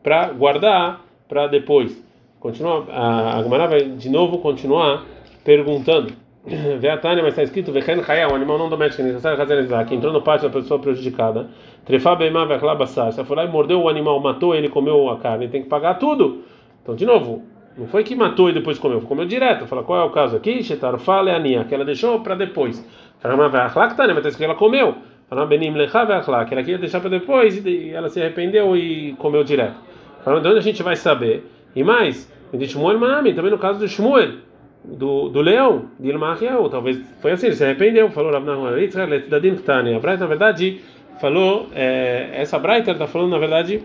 para 0.02 0.30
guardar 0.30 1.06
para 1.30 1.46
depois. 1.46 2.04
Continua, 2.40 2.86
a 2.90 3.38
Agmará 3.38 3.68
vai 3.68 3.82
de 3.84 4.10
novo 4.10 4.40
continuar 4.40 5.06
perguntando. 5.44 6.14
Vê 6.80 6.90
a 6.90 6.98
Tânia, 6.98 7.22
mas 7.22 7.34
está 7.34 7.44
escrito 7.44 7.74
Vechen 7.74 8.02
Chaya, 8.04 8.30
um 8.30 8.36
animal 8.36 8.58
não 8.58 8.70
doméstico, 8.70 9.04
que 9.88 9.96
entrou 9.96 10.14
no 10.14 10.22
pátio 10.22 10.48
da 10.48 10.60
pessoa 10.62 10.80
prejudicada. 10.80 11.50
Trefá 11.84 12.16
Beimá 12.16 12.46
Vechla 12.46 12.74
Bassar. 12.74 13.12
Se 13.12 13.24
foi 13.26 13.36
lá 13.36 13.44
e 13.44 13.50
mordeu 13.50 13.82
o 13.82 13.90
animal, 13.90 14.20
matou 14.22 14.56
ele, 14.56 14.70
comeu 14.70 15.10
a 15.10 15.18
carne, 15.18 15.50
tem 15.50 15.62
que 15.62 15.68
pagar 15.68 15.96
tudo. 15.96 16.44
Então, 16.82 16.96
de 16.96 17.06
novo, 17.06 17.44
não 17.78 17.86
foi 17.88 18.04
que 18.04 18.16
matou 18.16 18.50
e 18.50 18.54
depois 18.54 18.80
comeu, 18.80 19.02
comeu 19.02 19.26
direto. 19.26 19.68
Fala, 19.68 19.84
qual 19.84 20.02
é 20.02 20.06
o 20.06 20.10
caso 20.10 20.38
aqui? 20.38 20.64
Shetar 20.64 20.98
Fale 20.98 21.32
Ania, 21.32 21.66
que 21.66 21.76
ela 21.76 21.84
deixou 21.84 22.22
para 22.22 22.36
depois. 22.36 22.86
Fala, 23.20 23.50
Vechla 23.50 23.90
Tânia, 23.90 24.14
mas 24.14 24.18
está 24.20 24.30
escrito 24.30 24.38
que 24.38 24.44
ela 24.46 24.56
comeu. 24.56 24.96
Fala, 25.30 25.46
Benim 25.46 25.72
Lecha 25.72 26.06
Vechla, 26.06 26.46
que 26.46 26.54
ela 26.54 26.64
queria 26.64 26.78
deixar 26.78 27.02
para 27.02 27.10
depois 27.10 27.66
e 27.66 27.90
ela 27.90 28.08
se 28.08 28.22
arrependeu 28.22 28.76
e 28.78 29.14
comeu 29.20 29.44
direto. 29.44 29.76
Fala, 30.24 30.40
de 30.40 30.48
onde 30.48 30.60
a 30.60 30.62
gente 30.62 30.82
vai 30.82 30.96
saber? 30.96 31.46
E 31.76 31.84
mais, 31.84 32.32
de 32.54 32.68
Shmuel 32.68 32.98
Manami, 32.98 33.34
também 33.34 33.52
no 33.52 33.58
caso 33.58 33.80
do 33.80 33.88
Shmuel 33.88 34.47
do, 34.88 35.30
do 35.30 35.42
leão, 35.42 35.86
de 36.00 36.10
Ilmachiel, 36.10 36.70
talvez 36.70 37.00
foi 37.20 37.32
assim, 37.32 37.48
ele 37.48 37.56
se 37.56 37.64
arrependeu, 37.64 38.10
falou. 38.10 38.36
A 38.36 38.40
Braita, 38.40 40.20
na 40.20 40.28
verdade, 40.28 40.82
falou, 41.20 41.68
é, 41.76 42.30
essa 42.34 42.58
Braita 42.58 42.92
está 42.92 43.06
falando, 43.06 43.32
na 43.32 43.38
verdade, 43.38 43.82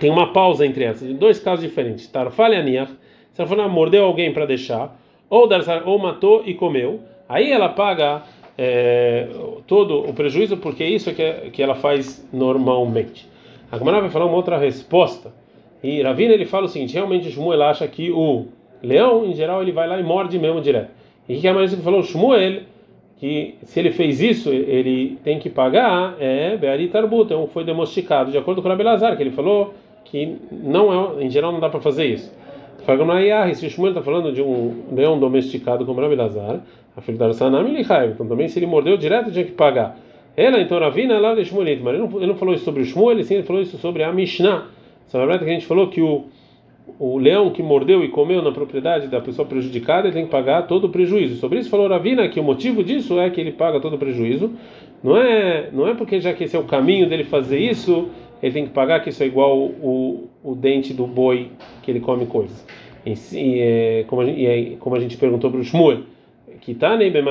tem 0.00 0.10
uma 0.10 0.32
pausa 0.32 0.66
entre 0.66 0.84
essas, 0.84 1.12
dois 1.14 1.38
casos 1.38 1.64
diferentes. 1.64 2.08
Tarfale 2.08 2.56
Aniach, 2.56 2.90
se 3.32 3.40
ela 3.40 3.48
for 3.48 3.68
mordeu 3.68 4.04
alguém 4.04 4.32
para 4.32 4.46
deixar, 4.46 4.96
ou, 5.28 5.48
ou 5.84 5.98
matou 5.98 6.42
e 6.44 6.54
comeu, 6.54 7.00
aí 7.28 7.52
ela 7.52 7.68
paga 7.68 8.22
é, 8.58 9.28
todo 9.66 10.00
o 10.00 10.12
prejuízo, 10.12 10.56
porque 10.56 10.82
é 10.82 10.88
isso 10.88 11.14
que, 11.14 11.50
que 11.50 11.62
ela 11.62 11.74
faz 11.74 12.28
normalmente. 12.32 13.28
A 13.70 13.78
Gemara 13.78 14.00
vai 14.00 14.10
falar 14.10 14.26
uma 14.26 14.36
outra 14.36 14.58
resposta. 14.58 15.32
E 15.82 16.02
Ravina 16.02 16.34
ele 16.34 16.44
fala 16.44 16.66
o 16.66 16.68
seguinte: 16.68 16.92
realmente 16.92 17.30
Shmuel 17.30 17.62
acha 17.62 17.86
que 17.86 18.10
o 18.10 18.48
Leão, 18.82 19.24
em 19.24 19.34
geral, 19.34 19.62
ele 19.62 19.72
vai 19.72 19.88
lá 19.88 19.98
e 19.98 20.02
morde 20.02 20.38
mesmo 20.38 20.60
direto. 20.60 20.90
E 21.28 21.36
o 21.36 21.40
que 21.40 21.46
é 21.46 21.52
mais 21.52 21.74
que 21.74 21.82
falou? 21.82 22.02
Shmuel, 22.02 22.62
que 23.18 23.54
se 23.62 23.78
ele 23.78 23.90
fez 23.90 24.20
isso, 24.20 24.50
ele 24.50 25.18
tem 25.22 25.38
que 25.38 25.50
pagar, 25.50 26.16
é 26.18 26.56
Beari 26.56 26.88
Tarbut, 26.88 27.26
então 27.26 27.46
foi 27.46 27.64
domesticado, 27.64 28.30
de 28.30 28.38
acordo 28.38 28.62
com 28.62 28.68
o 28.68 28.72
Abelazar, 28.72 29.16
que 29.16 29.22
ele 29.22 29.30
falou 29.30 29.74
que 30.04 30.38
não 30.50 31.18
é, 31.18 31.24
em 31.24 31.30
geral 31.30 31.52
não 31.52 31.60
dá 31.60 31.68
para 31.68 31.80
fazer 31.80 32.06
isso. 32.06 32.32
Se 33.54 33.66
o 33.66 33.70
Shmuel 33.70 33.90
está 33.90 34.02
falando 34.02 34.32
de 34.32 34.42
um 34.42 34.84
leão 34.90 35.18
domesticado 35.18 35.84
como 35.84 36.00
a 36.00 36.08
da 36.08 37.32
Sanam 37.32 37.68
então 37.68 38.26
também 38.26 38.48
se 38.48 38.58
ele 38.58 38.66
mordeu 38.66 38.96
direto 38.96 39.30
tinha 39.30 39.44
que 39.44 39.52
pagar. 39.52 39.96
Ela, 40.36 40.60
então, 40.60 40.78
Ravina, 40.78 41.18
lá 41.18 41.34
de 41.34 41.44
Shmuel, 41.44 41.78
mas 41.82 41.94
ele 41.94 42.02
não, 42.02 42.16
ele 42.16 42.26
não 42.26 42.34
falou 42.36 42.54
isso 42.54 42.64
sobre 42.64 42.82
o 42.82 42.84
Shmuel, 42.84 43.22
sim 43.22 43.34
ele 43.34 43.42
falou 43.42 43.60
isso 43.62 43.76
sobre 43.78 44.02
a 44.02 44.12
Mishnah. 44.12 44.66
Sabe 45.06 45.38
que 45.38 45.44
a 45.44 45.48
gente 45.48 45.66
falou 45.66 45.88
que 45.88 46.00
o 46.00 46.24
o 46.98 47.18
leão 47.18 47.50
que 47.50 47.62
mordeu 47.62 48.04
e 48.04 48.08
comeu 48.08 48.42
na 48.42 48.52
propriedade 48.52 49.08
da 49.08 49.20
pessoa 49.20 49.46
prejudicada, 49.46 50.08
ele 50.08 50.14
tem 50.14 50.24
que 50.24 50.30
pagar 50.30 50.66
todo 50.66 50.84
o 50.84 50.88
prejuízo. 50.88 51.36
Sobre 51.36 51.58
isso 51.58 51.70
falou 51.70 51.88
Ravina 51.88 52.28
que 52.28 52.40
o 52.40 52.42
motivo 52.42 52.82
disso 52.82 53.18
é 53.18 53.28
que 53.30 53.40
ele 53.40 53.52
paga 53.52 53.80
todo 53.80 53.94
o 53.94 53.98
prejuízo. 53.98 54.52
Não 55.02 55.16
é, 55.16 55.68
não 55.72 55.88
é 55.88 55.94
porque 55.94 56.20
já 56.20 56.32
que 56.32 56.44
esse 56.44 56.56
é 56.56 56.58
o 56.58 56.64
caminho 56.64 57.08
dele 57.08 57.24
fazer 57.24 57.58
isso, 57.58 58.08
ele 58.42 58.52
tem 58.52 58.64
que 58.64 58.70
pagar 58.70 59.00
que 59.00 59.10
isso 59.10 59.22
é 59.22 59.26
igual 59.26 59.58
o, 59.58 60.28
o, 60.42 60.54
dente 60.54 60.92
do 60.92 61.06
boi 61.06 61.48
que 61.82 61.90
ele 61.90 62.00
come 62.00 62.26
coisas. 62.26 62.66
E, 63.04 63.12
e, 63.34 63.60
é, 63.60 64.04
como, 64.06 64.22
a 64.22 64.26
gente, 64.26 64.40
e 64.40 64.76
como 64.76 64.96
a 64.96 65.00
gente 65.00 65.16
perguntou 65.16 65.50
para 65.50 65.60
o 65.60 65.64
Shmuel, 65.64 66.00
que 66.60 66.72
está 66.72 66.96
nem 66.96 67.10
bem 67.10 67.22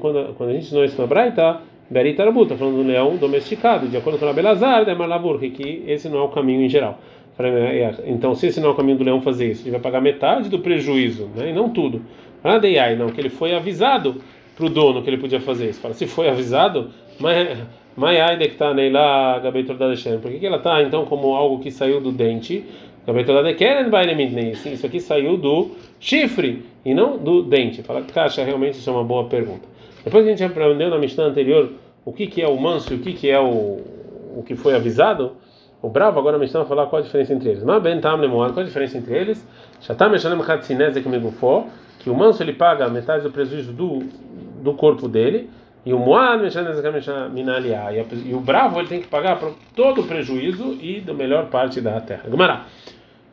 quando, 0.00 0.34
quando 0.34 0.50
a 0.50 0.52
gente 0.52 0.64
ensinou 0.64 0.84
isso 0.84 1.00
na 1.00 1.06
Braita, 1.06 1.60
Beritarabu, 1.92 2.44
está 2.44 2.56
falando 2.56 2.76
do 2.76 2.82
leão 2.82 3.16
domesticado, 3.16 3.86
de 3.86 3.96
acordo 3.96 4.18
com 4.18 4.26
a 4.26 4.32
Belazar, 4.32 4.84
da 4.84 4.94
Marlavur, 4.94 5.38
que 5.38 5.84
esse 5.86 6.08
não 6.08 6.18
é 6.18 6.22
o 6.22 6.28
caminho 6.28 6.62
em 6.62 6.68
geral. 6.68 6.98
É, 7.38 7.94
então, 8.06 8.34
se 8.34 8.60
é 8.60 8.68
o 8.68 8.74
caminho 8.74 8.98
do 8.98 9.04
leão 9.04 9.20
fazer 9.20 9.50
isso, 9.50 9.62
ele 9.62 9.72
vai 9.72 9.80
pagar 9.80 10.00
metade 10.00 10.48
do 10.48 10.58
prejuízo, 10.58 11.28
né? 11.34 11.50
e 11.50 11.52
não 11.52 11.70
tudo. 11.70 12.02
Não, 12.44 12.60
não, 12.98 13.08
que 13.08 13.20
ele 13.20 13.30
foi 13.30 13.54
avisado 13.54 14.16
para 14.54 14.66
o 14.66 14.68
dono 14.68 15.02
que 15.02 15.08
ele 15.08 15.18
podia 15.18 15.40
fazer 15.40 15.70
isso. 15.70 15.80
Fala, 15.80 15.94
se 15.94 16.06
foi 16.06 16.28
avisado, 16.28 16.90
mas 17.18 17.58
mas 17.96 18.18
ainda 18.18 18.46
que 18.46 18.52
está 18.52 18.72
lá 18.72 19.38
Gabeitor 19.38 19.76
da 19.76 19.88
Por 20.20 20.30
que, 20.30 20.38
que 20.38 20.46
ela 20.46 20.56
está 20.56 20.82
então 20.82 21.04
como 21.04 21.34
algo 21.34 21.58
que 21.58 21.70
saiu 21.70 22.00
do 22.00 22.10
dente? 22.10 22.64
Gabeitor 23.06 23.42
da 23.42 23.52
Keren 23.52 23.90
Isso 24.50 24.86
aqui 24.86 25.00
saiu 25.00 25.36
do 25.36 25.72
chifre 26.00 26.64
e 26.84 26.94
não 26.94 27.18
do 27.18 27.42
dente. 27.42 27.82
Fala 27.82 28.02
caixa, 28.02 28.44
realmente 28.44 28.78
isso 28.78 28.88
é 28.88 28.92
uma 28.92 29.04
boa 29.04 29.24
pergunta. 29.24 29.68
Depois 30.04 30.24
que 30.24 30.30
a 30.30 30.36
gente 30.36 30.44
aprendeu 30.44 30.88
na 30.88 30.98
Mishnah 30.98 31.24
anterior 31.24 31.70
o 32.04 32.12
que, 32.12 32.26
que 32.26 32.40
é 32.40 32.48
o 32.48 32.58
manso 32.58 32.94
e 32.94 32.96
o 32.96 33.00
que, 33.00 33.12
que 33.12 33.28
é 33.28 33.38
o, 33.38 33.80
o 34.36 34.42
que 34.44 34.56
foi 34.56 34.74
avisado, 34.74 35.32
o 35.82 35.88
bravo 35.88 36.18
agora 36.18 36.38
me 36.38 36.46
está 36.46 36.62
a 36.62 36.64
falar 36.64 36.86
qual 36.86 37.02
a 37.02 37.04
diferença 37.04 37.34
entre 37.34 37.50
eles. 37.50 37.64
Mas 37.64 37.82
ben 37.82 38.00
tam 38.00 38.18
qual 38.30 38.60
a 38.60 38.62
diferença 38.62 38.96
entre 38.96 39.14
eles? 39.14 39.46
Shatam 39.80 40.10
meshalem 40.10 40.40
chatzinezek 40.42 41.08
megufo, 41.08 41.66
que 41.98 42.08
o 42.08 42.14
manso 42.14 42.42
ele 42.42 42.52
paga 42.52 42.88
metade 42.88 43.24
do 43.24 43.30
prejuízo 43.30 43.72
do 43.72 44.00
do 44.62 44.74
corpo 44.74 45.08
dele, 45.08 45.50
e 45.84 45.92
o 45.92 45.98
moad 45.98 46.42
minaliá, 47.32 47.88
e 47.92 48.32
o 48.32 48.38
bravo 48.38 48.78
ele 48.78 48.88
tem 48.88 49.00
que 49.00 49.08
pagar 49.08 49.38
todo 49.74 50.02
o 50.02 50.04
prejuízo 50.04 50.78
e 50.80 51.00
da 51.00 51.12
melhor 51.12 51.46
parte 51.46 51.80
da 51.80 52.00
terra. 52.00 52.22
Gumará. 52.28 52.66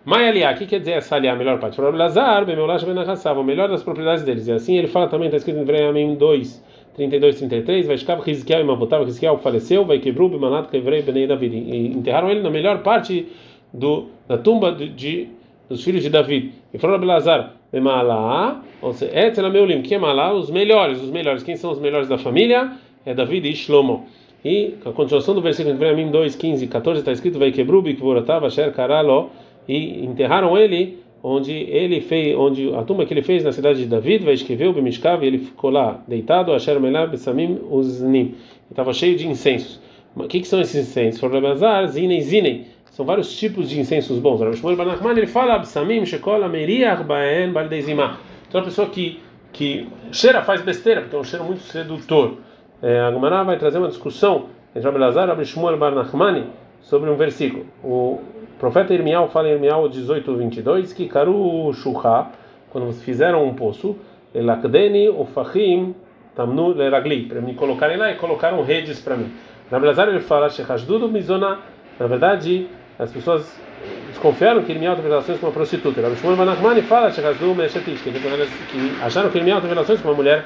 Maialiá, 0.04 0.52
o 0.52 0.56
que 0.56 0.66
quer 0.66 0.80
dizer 0.80 0.94
essa 0.94 1.16
aliá, 1.16 1.34
a 1.34 1.36
melhor 1.36 1.60
parte? 1.60 1.80
O 1.80 1.92
Lazar, 1.92 2.44
o 2.44 3.44
melhor 3.44 3.70
das 3.70 3.84
propriedades 3.84 4.24
deles. 4.24 4.48
E 4.48 4.52
assim 4.52 4.76
ele 4.78 4.88
fala 4.88 5.08
também, 5.08 5.28
está 5.28 5.38
escrito 5.38 5.60
em 5.60 5.64
Vreamim 5.64 6.16
2, 6.16 6.64
32, 7.08 7.38
33, 7.38 7.88
vai 7.88 7.96
escapar 7.96 8.24
Rizkiel 8.26 8.60
e 8.60 8.64
Mavotava, 8.66 9.06
Rizkiel 9.06 9.38
faleceu, 9.38 9.86
vai 9.86 10.00
quebrou, 10.00 10.28
Bimanat, 10.28 10.70
Kevrei, 10.70 11.02
Benei 11.02 11.28
David. 11.28 11.56
E 11.56 11.88
enterraram 11.88 12.30
ele 12.30 12.42
na 12.42 12.50
melhor 12.50 12.84
parte 12.84 13.26
do, 13.74 14.08
da 14.28 14.38
tumba 14.38 14.74
de, 14.74 14.90
de 14.90 15.28
dos 15.70 15.82
filhos 15.82 16.04
de 16.04 16.10
David. 16.10 16.52
E 16.74 16.78
falou 16.78 17.00
Lazar, 17.00 17.54
Malá, 17.72 18.62
ou 18.82 18.92
seja, 18.94 19.18
Etzelameulim, 19.18 19.82
que 19.82 19.96
é 19.96 19.98
Malá, 19.98 20.34
os 20.34 20.50
melhores, 20.50 21.02
os 21.02 21.10
melhores. 21.10 21.42
Quem 21.42 21.56
são 21.56 21.72
os 21.72 21.80
melhores 21.80 22.10
da 22.10 22.18
família? 22.18 22.74
É 23.06 23.14
David 23.14 23.48
e 23.48 23.56
Shlomo. 23.56 24.06
E 24.44 24.76
a 24.86 24.92
continuação 24.92 25.34
do 25.34 25.42
versículo 25.42 25.74
de 25.74 25.80
Vreamim 25.80 26.12
2, 26.12 26.36
15 26.36 26.66
e 26.66 26.68
14 26.68 27.00
está 27.00 27.14
escrito: 27.14 27.40
Vai 27.40 27.52
quebrou, 27.52 27.82
Bikvoratav, 27.82 28.46
Asher 28.46 28.74
Karalo, 28.74 29.30
e 29.68 30.04
enterraram 30.04 30.58
ele 30.58 30.98
onde 31.22 31.52
ele 31.52 32.02
fez, 32.02 32.36
onde 32.38 32.74
a 32.74 32.84
tumba 32.84 33.06
que 33.06 33.14
ele 33.14 33.22
fez 33.22 33.44
na 33.44 33.52
cidade 33.52 33.80
de 33.80 33.86
David, 33.86 34.24
vai 34.24 34.34
escrever 34.34 34.68
o 34.68 34.74
Bimishkav, 34.74 35.24
ele 35.24 35.40
ficou 35.40 35.70
lá 35.70 36.02
deitado, 36.08 36.54
Asher 36.54 36.80
Melab 36.80 37.18
Samim 37.18 37.60
Uznim, 37.70 38.36
estava 38.70 38.94
cheio 38.94 39.18
de 39.18 39.28
incensos. 39.28 39.82
O 40.16 40.28
que, 40.28 40.40
que 40.40 40.48
são 40.48 40.60
esses 40.60 40.88
incensos? 40.88 41.20
Foram 41.20 41.88
Zinem, 41.88 42.22
Zinem. 42.22 42.66
São 42.92 43.06
vários 43.06 43.38
tipos 43.38 43.70
de 43.70 43.80
incensos 43.80 44.20
bons. 44.20 44.42
O 44.42 44.54
Shmuel 44.54 44.76
Banachman 44.76 45.12
ele 45.12 45.28
fala 45.28 45.54
Absamim, 45.56 46.06
Shekol, 46.06 46.44
Ameriach, 46.44 47.04
Baen, 47.04 47.52
Baldezimah. 47.52 48.18
Então, 48.48 48.60
a 48.60 48.64
pessoa 48.64 48.90
que, 48.90 49.20
que 49.54 49.88
cheira 50.12 50.42
faz 50.42 50.62
besteira, 50.62 51.02
porque 51.02 51.16
é 51.16 51.20
um 51.20 51.24
cheiro 51.24 51.46
muito 51.46 51.62
sedutor. 51.62 52.38
É, 52.82 53.00
a 53.00 53.12
Gemara 53.12 53.44
vai 53.44 53.58
trazer 53.58 53.78
uma 53.78 53.88
discussão 53.88 54.48
entre 54.76 54.88
Abelazar 54.88 55.40
e 55.40 55.46
Shmuel 55.46 55.78
Bar 55.78 55.92
Nachmani 55.92 56.46
sobre 56.82 57.10
um 57.10 57.16
versículo. 57.16 57.66
O 57.84 58.20
profeta 58.60 58.94
Irmial 58.94 59.30
fala 59.30 59.48
em 59.48 59.54
Irmial 59.54 59.88
18, 59.88 60.36
22 60.36 60.94
que 60.94 61.08
Karu 61.08 61.74
Shuha, 61.74 62.28
quando 62.70 62.92
fizeram 62.94 63.46
um 63.46 63.54
poço, 63.56 63.96
Elakdeni 64.36 65.10
Ufahim 65.10 65.96
Tamnu 66.36 66.74
Leragli, 66.74 67.24
para 67.24 67.42
me 67.42 67.54
colocarem 67.54 67.98
lá 67.98 68.12
e 68.12 68.16
colocaram 68.16 68.62
redes 68.62 69.00
para 69.00 69.16
mim. 69.16 69.32
Na 69.72 69.78
Abelazar 69.78 70.08
ele 70.10 70.20
fala 70.20 70.50
Shechashdudu 70.50 71.08
Mizona, 71.10 71.60
na 72.00 72.08
verdade, 72.08 72.68
as 72.98 73.12
pessoas 73.12 73.60
desconfiaram 74.08 74.64
que 74.64 74.72
Irmial 74.72 74.96
teve 74.96 75.08
relações 75.08 75.40
com 75.40 75.48
uma 75.48 75.52
prostituta. 75.54 76.02
Rabbi 76.02 76.16
Shmuel 76.18 76.84
fala 76.84 77.12
Shechashdudu 77.12 77.56
Meshetish, 77.56 78.02
que 78.02 79.04
acharam 79.04 79.30
que 79.30 79.38
Irmial 79.38 79.62
teve 79.62 79.74
relações 79.74 80.02
com 80.02 80.10
uma 80.10 80.16
mulher 80.16 80.46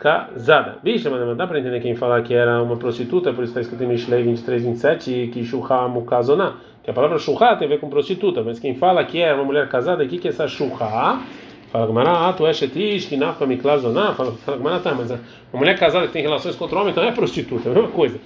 casada. 0.00 0.78
Vixe, 0.82 1.08
mas 1.08 1.20
não 1.20 1.36
dá 1.36 1.46
para 1.46 1.58
entender 1.58 1.80
quem 1.80 1.94
falar 1.94 2.22
que 2.22 2.34
era 2.34 2.62
uma 2.62 2.76
prostituta, 2.76 3.32
por 3.32 3.44
isso 3.44 3.50
está 3.50 3.60
escrito 3.60 3.84
em 3.84 3.88
Mishlei 3.88 4.22
23, 4.22 4.62
27, 4.62 5.12
e 5.12 5.28
que 5.28 5.44
Shuha 5.44 5.88
Mukazona, 5.88 6.54
que 6.88 6.90
a 6.90 6.94
palavra 6.94 7.18
Shuha 7.18 7.54
tem 7.54 7.66
a 7.66 7.68
ver 7.68 7.80
com 7.80 7.90
prostituta, 7.90 8.42
mas 8.42 8.58
quem 8.58 8.74
fala 8.74 9.04
que 9.04 9.20
é 9.20 9.34
uma 9.34 9.44
mulher 9.44 9.68
casada, 9.68 10.02
o 10.02 10.08
que, 10.08 10.26
é 10.26 10.30
essa 10.30 10.48
Shuha? 10.48 11.22
Fala 11.70 11.86
Gamara, 11.86 12.10
ah, 12.30 12.32
tu 12.32 12.46
é 12.46 12.52
shetish, 12.54 13.04
que 13.04 13.14
nafka 13.14 13.44
miklazona, 13.44 14.14
fala 14.14 14.34
Gamara, 14.46 14.80
tá, 14.80 14.94
mas 14.94 15.10
uma 15.10 15.20
mulher 15.52 15.78
casada 15.78 16.06
que 16.06 16.14
tem 16.14 16.22
relações 16.22 16.56
com 16.56 16.64
outro 16.64 16.78
homem, 16.78 16.92
então 16.92 17.04
é 17.04 17.12
prostituta, 17.12 17.68
é 17.68 17.72
a 17.72 17.74
mesma 17.74 17.90
coisa. 17.90 18.18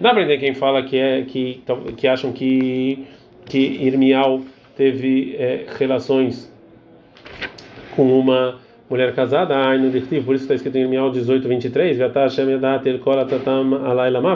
Dá 0.00 0.10
para 0.10 0.22
entender 0.22 0.38
quem 0.38 0.52
fala 0.52 0.82
que 0.82 0.96
é, 0.96 1.22
que, 1.22 1.62
que 1.96 2.08
acham 2.08 2.32
que, 2.32 3.06
que 3.46 3.58
Irmial 3.58 4.40
teve 4.76 5.36
é, 5.38 5.66
relações 5.78 6.52
com 7.94 8.18
uma 8.18 8.56
mulher 8.90 9.14
casada, 9.14 9.56
ai 9.56 9.78
no 9.78 9.90
dirtiv, 9.92 10.24
por 10.24 10.34
isso 10.34 10.42
está 10.42 10.56
escrito 10.56 10.76
em 10.76 10.80
Irmial 10.80 11.12
18, 11.12 11.46
23, 11.46 11.98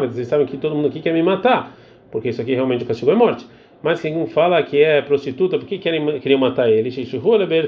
vocês 0.03 0.29
sabem 0.29 0.47
que 0.47 0.57
todo 0.57 0.77
mundo 0.77 0.87
aqui 0.87 1.01
quer 1.01 1.13
me 1.13 1.23
matar, 1.23 1.77
porque 2.13 2.29
isso 2.29 2.41
aqui 2.41 2.55
realmente 2.55 2.85
o 2.85 2.87
castigo 2.87 3.11
é 3.11 3.17
morte. 3.17 3.45
Mas 3.83 4.01
quem 4.01 4.27
fala 4.27 4.63
que 4.63 4.81
é 4.81 5.03
prostituta, 5.03 5.59
por 5.59 5.67
que 5.67 5.79
querem, 5.79 6.21
queriam 6.21 6.39
matar 6.39 6.71
ele? 6.71 6.89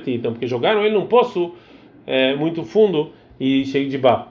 Então, 0.07 0.33
porque 0.33 0.47
jogaram 0.47 0.85
ele 0.85 0.95
num 0.95 1.07
poço 1.07 1.55
é, 2.07 2.35
muito 2.35 2.63
fundo 2.63 3.11
e 3.41 3.65
cheio 3.65 3.89
de 3.89 3.99
barro. 3.99 4.29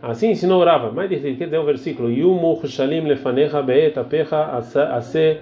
Assim 0.00 0.30
ensinou 0.30 0.62
Rava. 0.62 0.92
Mas 0.92 1.08
quer 1.08 1.18
dizer 1.18 1.58
o 1.58 1.64
versículo: 1.64 2.10
Yumu 2.10 2.60
shalim 2.66 3.00
lefanecha 3.00 3.60
beet 3.62 3.98
apecha 3.98 4.56
ase 4.56 5.38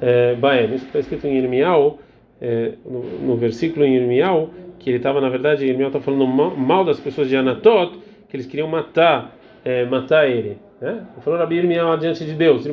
é, 0.00 0.34
baem. 0.34 0.74
Isso 0.74 0.86
está 0.86 0.98
escrito 1.00 1.26
em 1.26 1.36
Irmial, 1.36 1.98
é, 2.40 2.72
no, 2.84 3.02
no 3.02 3.36
versículo 3.36 3.84
em 3.84 3.94
Irmial, 3.94 4.50
que 4.78 4.88
ele 4.88 4.98
estava, 4.98 5.20
na 5.20 5.28
verdade, 5.28 5.66
Irmial 5.66 5.88
está 5.88 6.00
falando 6.00 6.26
mal 6.26 6.84
das 6.84 7.00
pessoas 7.00 7.28
de 7.28 7.36
Anatot, 7.36 7.98
que 8.28 8.36
eles 8.36 8.46
queriam 8.46 8.68
matar, 8.68 9.36
é, 9.64 9.84
matar 9.84 10.28
ele. 10.28 10.56
Né? 10.80 11.02
Falou 11.20 11.38
Rabi 11.38 11.56
Irmial 11.56 11.96
diante 11.96 12.24
de 12.24 12.34
Deus, 12.34 12.64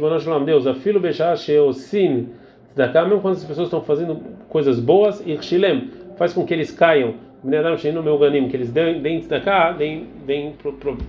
Deus, 0.45 0.67
afilo 0.67 0.99
bechar 0.99 1.37
sheosin 1.37 2.29
tzedakah, 2.73 3.05
mesmo 3.05 3.21
quando 3.21 3.35
as 3.35 3.43
pessoas 3.43 3.67
estão 3.67 3.81
fazendo 3.81 4.21
coisas 4.49 4.79
boas, 4.79 5.25
irshilem, 5.25 5.91
faz 6.17 6.33
com 6.33 6.45
que 6.45 6.53
eles 6.53 6.71
caiam, 6.71 7.15
no 7.43 8.03
meu 8.03 8.17
ganim, 8.17 8.47
que 8.47 8.55
eles 8.55 8.71
deem 8.71 9.19
tzedakah, 9.19 9.71
deem, 9.71 10.07
deem 10.25 10.55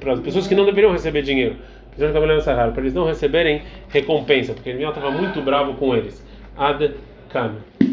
para 0.01 0.13
as 0.13 0.21
pessoas 0.21 0.47
que 0.47 0.55
não 0.55 0.65
deveriam 0.65 0.93
receber 0.93 1.23
dinheiro, 1.23 1.57
para 1.97 2.81
eles 2.81 2.95
não 2.95 3.05
receberem 3.05 3.63
recompensa, 3.89 4.53
porque 4.53 4.71
Irmial 4.71 4.93
estava 4.93 5.11
muito 5.11 5.41
bravo 5.41 5.75
com 5.75 5.95
eles. 5.95 6.25
Ad 6.57 6.93
Kana. 7.29 7.84